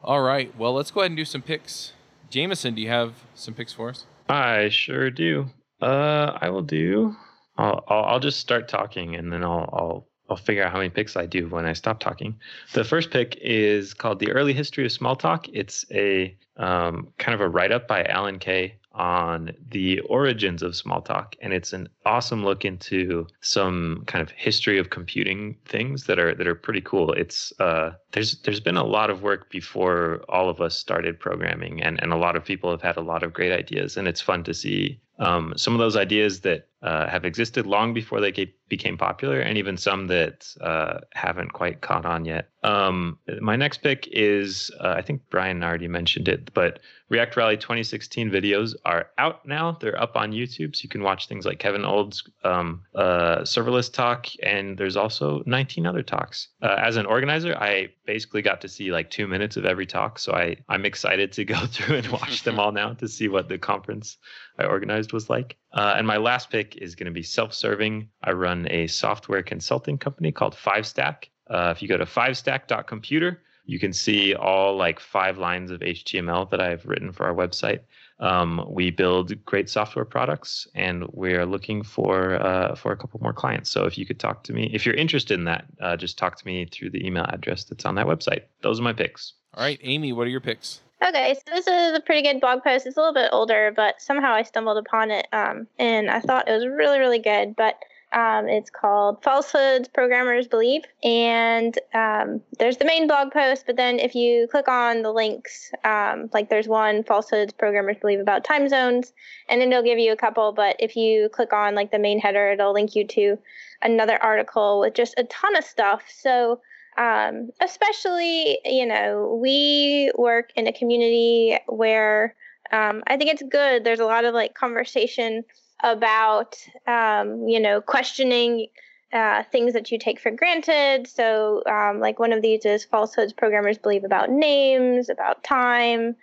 [0.00, 0.56] All right.
[0.56, 1.92] Well, let's go ahead and do some picks.
[2.30, 4.06] Jamison, do you have some picks for us?
[4.28, 5.46] I sure do.
[5.82, 7.14] Uh, I will do.
[7.58, 10.90] I'll, I'll I'll just start talking and then I'll I'll I'll figure out how many
[10.90, 12.36] picks I do when I stop talking.
[12.72, 17.40] The first pick is called "The Early History of Smalltalk." It's a um, kind of
[17.40, 21.34] a write up by Alan Kay on the origins of Smalltalk.
[21.42, 26.34] and it's an awesome look into some kind of history of computing things that are
[26.34, 27.12] that are pretty cool.
[27.12, 31.82] It's uh, there's there's been a lot of work before all of us started programming,
[31.82, 34.20] and and a lot of people have had a lot of great ideas, and it's
[34.20, 38.52] fun to see um, some of those ideas that uh, have existed long before they
[38.68, 42.48] became popular, and even some that uh, haven't quite caught on yet.
[42.64, 47.56] Um, my next pick is uh, I think Brian already mentioned it, but React Rally
[47.58, 49.76] 2016 videos are out now.
[49.78, 53.92] They're up on YouTube, so you can watch things like Kevin Old's um, uh, serverless
[53.92, 56.48] talk, and there's also 19 other talks.
[56.62, 60.18] Uh, as an organizer, I basically got to see like two minutes of every talk,
[60.18, 63.50] so I I'm excited to go through and watch them all now to see what
[63.50, 64.16] the conference
[64.58, 65.58] I organized was like.
[65.74, 68.08] Uh, and my last pick is going to be self-serving.
[68.22, 71.30] I run a software consulting company called Five Stack.
[71.48, 76.50] Uh, if you go to fivestack.computer, you can see all like five lines of HTML
[76.50, 77.80] that I've written for our website.
[78.20, 83.32] Um, we build great software products, and we're looking for uh, for a couple more
[83.32, 83.70] clients.
[83.70, 86.36] So if you could talk to me, if you're interested in that, uh, just talk
[86.36, 88.42] to me through the email address that's on that website.
[88.62, 89.32] Those are my picks.
[89.54, 90.80] All right, Aimee, what are your picks?
[91.04, 92.86] Okay, so this is a pretty good blog post.
[92.86, 96.48] It's a little bit older, but somehow I stumbled upon it, um, and I thought
[96.48, 97.56] it was really, really good.
[97.56, 97.78] But
[98.14, 103.64] um, it's called "Falsehoods Programmers Believe," and um, there's the main blog post.
[103.66, 108.20] But then if you click on the links, um, like there's one "Falsehoods Programmers Believe"
[108.20, 109.12] about time zones,
[109.48, 110.52] and then it'll give you a couple.
[110.52, 113.36] But if you click on like the main header, it'll link you to
[113.82, 116.04] another article with just a ton of stuff.
[116.08, 116.60] So
[116.96, 122.36] um, especially you know we work in a community where
[122.72, 125.44] um, i think it's good there's a lot of like conversation
[125.82, 126.56] about
[126.86, 128.68] um, you know questioning
[129.12, 131.06] uh, things that you take for granted.
[131.06, 136.16] So um, like one of these is falsehoods programmers believe about names about time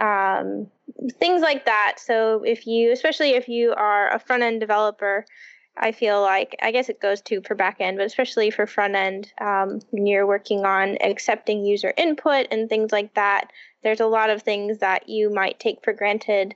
[0.00, 0.68] um,
[1.18, 1.96] things like that.
[1.98, 5.24] So if you especially if you are a front end developer
[5.78, 8.94] I feel like I guess it goes to for back end, but especially for front
[8.94, 13.50] end, um, when you're working on accepting user input and things like that,
[13.82, 16.54] there's a lot of things that you might take for granted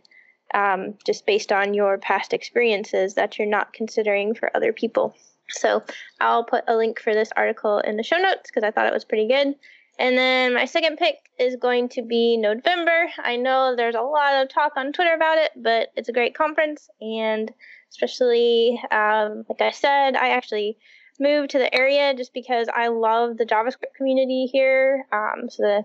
[0.55, 5.15] um, just based on your past experiences that you're not considering for other people.
[5.49, 5.83] So
[6.21, 8.93] I'll put a link for this article in the show notes because I thought it
[8.93, 9.55] was pretty good.
[9.99, 13.09] And then my second pick is going to be Nodevember.
[13.19, 16.35] I know there's a lot of talk on Twitter about it, but it's a great
[16.35, 17.53] conference and
[17.91, 20.79] especially um, like I said, I actually
[21.19, 25.07] moved to the area just because I love the JavaScript community here.
[25.13, 25.85] Um, so the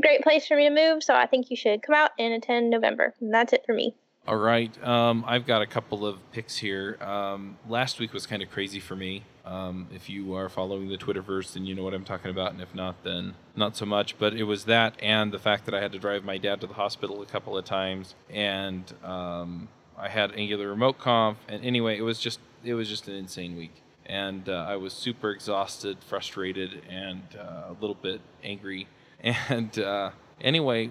[0.00, 1.02] great place for me to move.
[1.02, 3.12] So I think you should come out and attend Nodevember.
[3.20, 3.96] And that's it for me.
[4.26, 4.72] All right.
[4.82, 6.96] Um, I've got a couple of picks here.
[7.02, 9.24] Um, last week was kind of crazy for me.
[9.44, 12.62] Um, if you are following the Twitterverse, then you know what I'm talking about, and
[12.62, 14.18] if not, then not so much.
[14.18, 16.66] But it was that, and the fact that I had to drive my dad to
[16.66, 19.68] the hospital a couple of times, and um,
[19.98, 23.58] I had Angular Remote Conf, and anyway, it was just it was just an insane
[23.58, 23.74] week,
[24.06, 28.88] and uh, I was super exhausted, frustrated, and uh, a little bit angry,
[29.20, 30.90] and uh, anyway,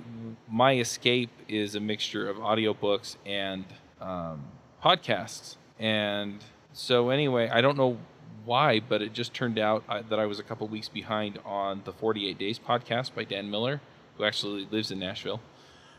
[0.49, 3.65] my escape is a mixture of audiobooks and
[4.01, 4.43] um,
[4.83, 7.97] podcasts, and so anyway, I don't know
[8.45, 11.81] why, but it just turned out uh, that I was a couple weeks behind on
[11.85, 13.81] the 48 Days podcast by Dan Miller,
[14.17, 15.39] who actually lives in Nashville.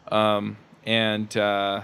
[0.09, 1.83] Um, and uh,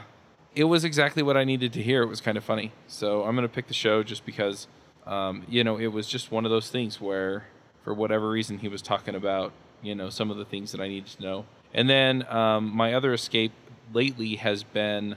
[0.55, 2.03] it was exactly what I needed to hear.
[2.03, 2.73] It was kind of funny.
[2.87, 4.67] So I'm going to pick the show just because,
[5.07, 7.45] um, you know, it was just one of those things where,
[7.83, 9.53] for whatever reason, he was talking about,
[9.83, 11.45] you know, some of the things that I needed to know.
[11.73, 13.53] And then um, my other escape
[13.93, 15.17] lately has been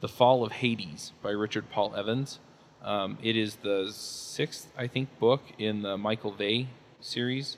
[0.00, 2.38] The Fall of Hades by Richard Paul Evans.
[2.82, 6.68] Um, it is the sixth, I think, book in the Michael Vey
[7.00, 7.56] series.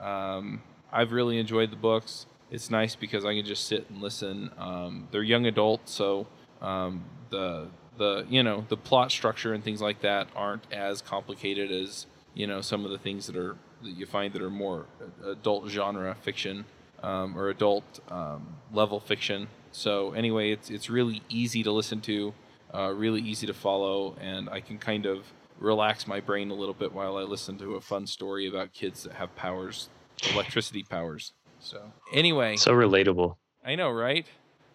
[0.00, 2.26] Um, I've really enjoyed the books.
[2.50, 4.50] It's nice because I can just sit and listen.
[4.58, 6.26] Um, they're young adult, so
[6.60, 11.70] um, the the you know the plot structure and things like that aren't as complicated
[11.70, 14.86] as you know some of the things that are that you find that are more
[15.24, 16.64] adult genre fiction
[17.02, 19.48] um, or adult um, level fiction.
[19.72, 22.32] So anyway, it's it's really easy to listen to
[22.74, 26.74] uh, really easy to follow, and I can kind of relax my brain a little
[26.74, 29.88] bit while I listen to a fun story about kids that have powers,
[30.32, 31.32] electricity powers.
[31.60, 33.36] So anyway, so relatable.
[33.64, 34.26] I know, right?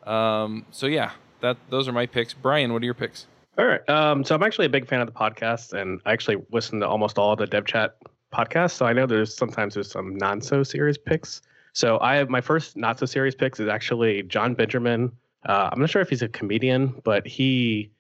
[0.06, 2.34] Um, so yeah, that those are my picks.
[2.34, 3.28] Brian, what are your picks?
[3.58, 3.88] All right.
[3.90, 6.88] Um, so I'm actually a big fan of the podcast, and I actually listen to
[6.88, 7.98] almost all of the Dev Chat
[8.34, 8.72] podcasts.
[8.72, 11.42] So I know there's sometimes there's some non so serious picks.
[11.74, 15.12] So I have my first not so serious picks is actually Jon Benjamin
[15.46, 17.92] uh, I'm not sure if he's a comedian, but he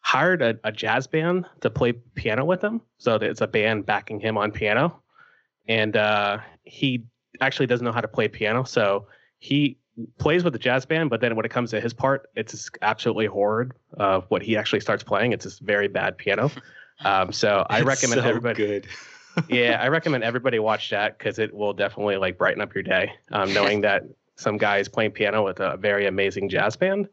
[0.00, 2.80] hired a, a, jazz band to play piano with him.
[2.98, 5.02] So it's a band backing him on piano.
[5.68, 7.04] And uh, he
[7.40, 8.64] actually doesn't know how to play piano.
[8.64, 9.06] So
[9.38, 9.78] he
[10.18, 13.26] plays with the jazz band, but then when it comes to his part, it's absolutely
[13.26, 15.32] horrid of what he actually starts playing.
[15.32, 16.50] It's just very bad piano.
[17.02, 18.56] Um, so I recommend so everybody.
[18.56, 18.86] Good.
[19.48, 23.12] Yeah, I recommend everybody watch that because it will definitely like brighten up your day,
[23.30, 24.04] um, knowing that
[24.36, 27.08] some guy is playing piano with a very amazing jazz band.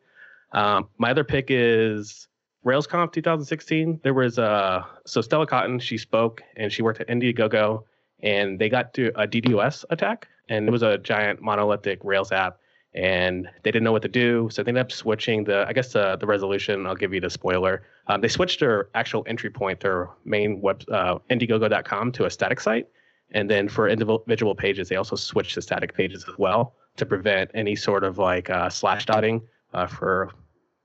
[0.54, 2.28] Um, my other pick is
[2.66, 4.00] RailsConf 2016.
[4.04, 5.80] There was uh, so Stella Cotton.
[5.80, 7.84] She spoke and she worked at Indiegogo,
[8.22, 12.60] and they got to a DDoS attack, and it was a giant monolithic Rails app,
[12.98, 15.66] and they didn't know what to do, so they ended up switching the.
[15.68, 16.86] I guess the the resolution.
[16.86, 17.84] I'll give you the spoiler.
[18.08, 22.60] Um, they switched their actual entry point, their main web, uh, Indiegogo.com, to a static
[22.60, 22.88] site,
[23.32, 27.50] and then for individual pages, they also switched to static pages as well to prevent
[27.54, 29.42] any sort of like uh, slash dotting
[29.74, 30.32] uh, for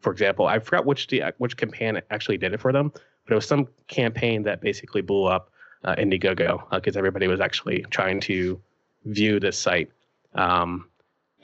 [0.00, 2.92] for example i forgot which the, which campaign actually did it for them
[3.24, 5.50] but it was some campaign that basically blew up
[5.84, 8.60] uh, indiegogo because uh, everybody was actually trying to
[9.06, 9.90] view this site
[10.34, 10.88] um,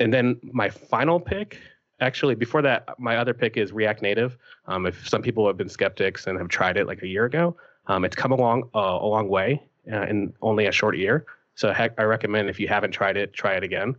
[0.01, 1.59] and then my final pick
[2.01, 4.37] actually before that my other pick is react native
[4.67, 7.57] um, if some people have been skeptics and have tried it like a year ago
[7.87, 11.73] um, it's come along uh, a long way uh, in only a short year so
[11.73, 13.97] heck, i recommend if you haven't tried it try it again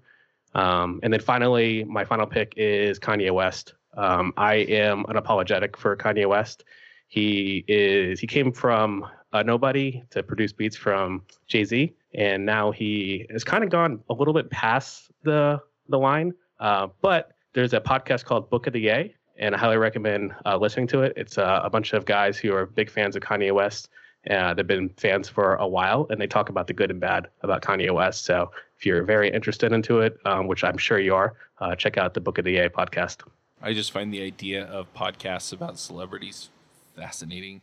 [0.55, 3.73] um, and then finally, my final pick is Kanye West.
[3.95, 6.63] Um, I am unapologetic for Kanye West.
[7.07, 12.71] He is he came from a nobody to produce beats from Jay Z, and now
[12.71, 15.59] he has kind of gone a little bit past the
[15.89, 16.33] the line.
[16.59, 20.57] Uh, but there's a podcast called Book of the Ye, and I highly recommend uh,
[20.57, 21.13] listening to it.
[21.15, 23.89] It's uh, a bunch of guys who are big fans of Kanye West.
[24.29, 27.27] Uh, they've been fans for a while, and they talk about the good and bad
[27.41, 28.25] about Kanye West.
[28.25, 31.97] So if you're very interested into it, um, which I'm sure you are, uh, check
[31.97, 33.21] out the Book of the Ye podcast.
[33.61, 36.49] I just find the idea of podcasts about celebrities
[36.95, 37.61] fascinating.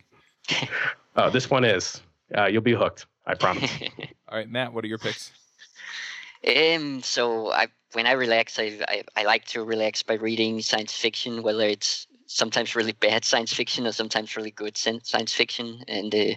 [1.16, 2.00] oh, this one is.
[2.36, 3.06] Uh, you'll be hooked.
[3.26, 3.70] I promise.
[4.28, 5.32] All right, Matt, what are your picks?
[6.44, 10.92] Um, so I when I relax, I, I, I like to relax by reading science
[10.92, 15.82] fiction, whether it's sometimes really bad science fiction or sometimes really good science fiction.
[15.88, 16.34] And uh,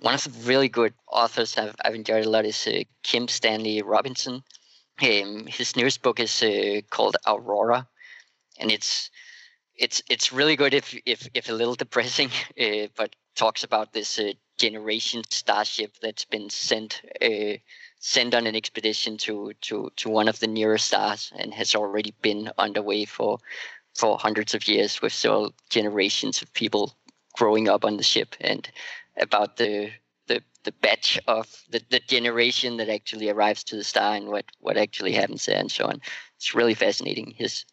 [0.00, 3.82] one of the really good authors I've, I've enjoyed a lot is uh, Kim Stanley
[3.82, 4.42] Robinson.
[5.00, 7.86] Um, his newest book is uh, called Aurora,
[8.58, 9.10] and it's
[9.74, 14.18] it's it's really good if if if a little depressing, uh, but talks about this
[14.18, 17.58] uh, generation starship that's been sent uh,
[17.98, 22.14] sent on an expedition to to to one of the nearest stars and has already
[22.22, 23.38] been underway for
[23.94, 26.94] for hundreds of years with several generations of people
[27.34, 28.70] growing up on the ship and
[29.16, 29.90] about the
[30.26, 34.44] the the batch of the, the generation that actually arrives to the star and what
[34.60, 36.00] what actually happens there and so on.
[36.36, 37.34] It's really fascinating.
[37.36, 37.64] His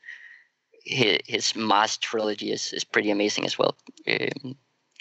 [0.85, 3.75] his, Mars trilogy is, is pretty amazing as well.
[4.05, 4.57] Um,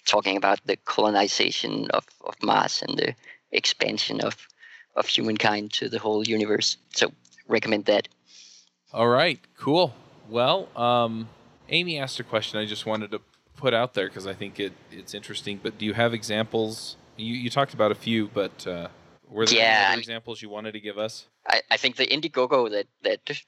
[0.07, 3.15] talking about the colonization of, of Mars and the
[3.51, 4.47] expansion of
[4.95, 6.77] of humankind to the whole universe.
[6.95, 7.13] So
[7.49, 8.09] recommend that.
[8.93, 9.95] All right, cool.
[10.29, 11.29] Well, um,
[11.69, 13.21] Aimee asked a question I just wanted to
[13.57, 15.61] put out there because I think it, it's interesting.
[15.63, 16.97] But do you have examples?
[17.17, 18.89] You, you talked about a few, but uh,
[19.29, 21.27] were there Yeah, any I other examples you wanted to give us?
[21.47, 23.43] I, I think the Indiegogo that that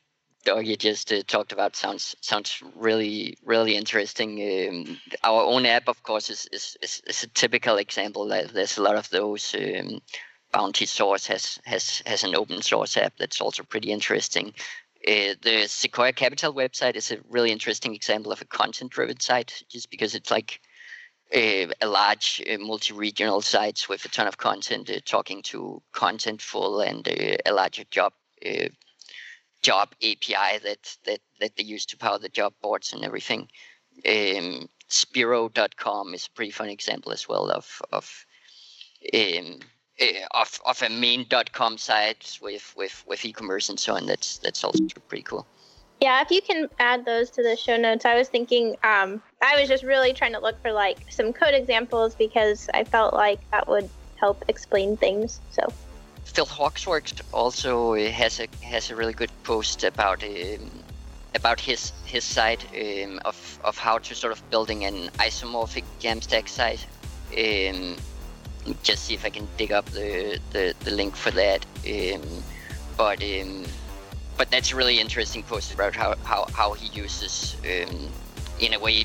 [0.44, 4.30] Dougie just uh, talked about sounds sounds really really interesting.
[4.68, 8.26] Um, our own app, of course, is, is, is, is a typical example.
[8.28, 9.54] There's a lot of those.
[9.54, 10.00] Um,
[10.54, 14.54] Bounty Source has has has an open source app that's also pretty interesting.
[15.06, 19.90] Uh, the Sequoia Capital website is a really interesting example of a content-driven site, just
[19.90, 20.60] because it's like
[21.32, 26.86] a, a large uh, multi-regional sites with a ton of content uh, talking to contentful
[26.88, 28.12] and uh, a larger job
[28.46, 28.68] uh,
[29.62, 33.48] job API that that that they use to power the job boards and everything.
[34.06, 38.24] Um, Sphero.com is a pretty fun example as well of of
[39.12, 39.64] um, uh,
[40.32, 44.06] of of a main.com site with with with e-commerce and so on.
[44.06, 45.46] That's that's also pretty cool.
[46.00, 49.58] Yeah, if you can add those to the show notes, I was thinking, um, I
[49.58, 53.38] was just really trying to look for like some code examples because I felt like
[53.52, 55.40] that would help explain things.
[55.50, 55.72] So,
[56.24, 60.70] Phil Hawksworth also has a has a really good post about um,
[61.34, 66.48] about his his site um, of of how to sort of building an isomorphic Jamstack
[66.48, 66.84] site.
[68.82, 71.64] Just see if I can dig up the the, the link for that.
[71.86, 72.22] Um,
[72.96, 73.64] but um,
[74.36, 78.08] but that's a really interesting post about how how, how he uses um,
[78.60, 79.04] in a way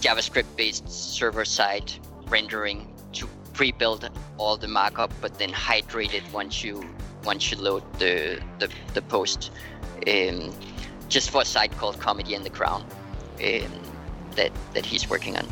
[0.00, 1.92] JavaScript based server side
[2.28, 6.84] rendering to pre-build all the markup, but then hydrate it once you
[7.24, 9.50] once you load the the, the post.
[10.06, 10.52] Um,
[11.08, 13.82] just for a site called Comedy in the Crown um,
[14.34, 15.46] that that he's working on.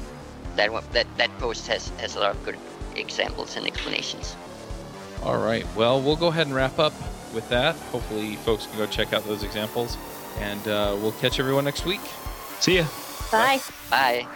[0.56, 2.58] That that that post has has a lot of good
[2.96, 4.36] examples and explanations.
[5.22, 5.66] All right.
[5.74, 6.92] Well, we'll go ahead and wrap up
[7.32, 7.76] with that.
[7.92, 9.96] Hopefully, folks can go check out those examples,
[10.38, 12.00] and uh, we'll catch everyone next week.
[12.60, 12.86] See ya.
[13.30, 13.60] bye.
[13.90, 14.26] Bye.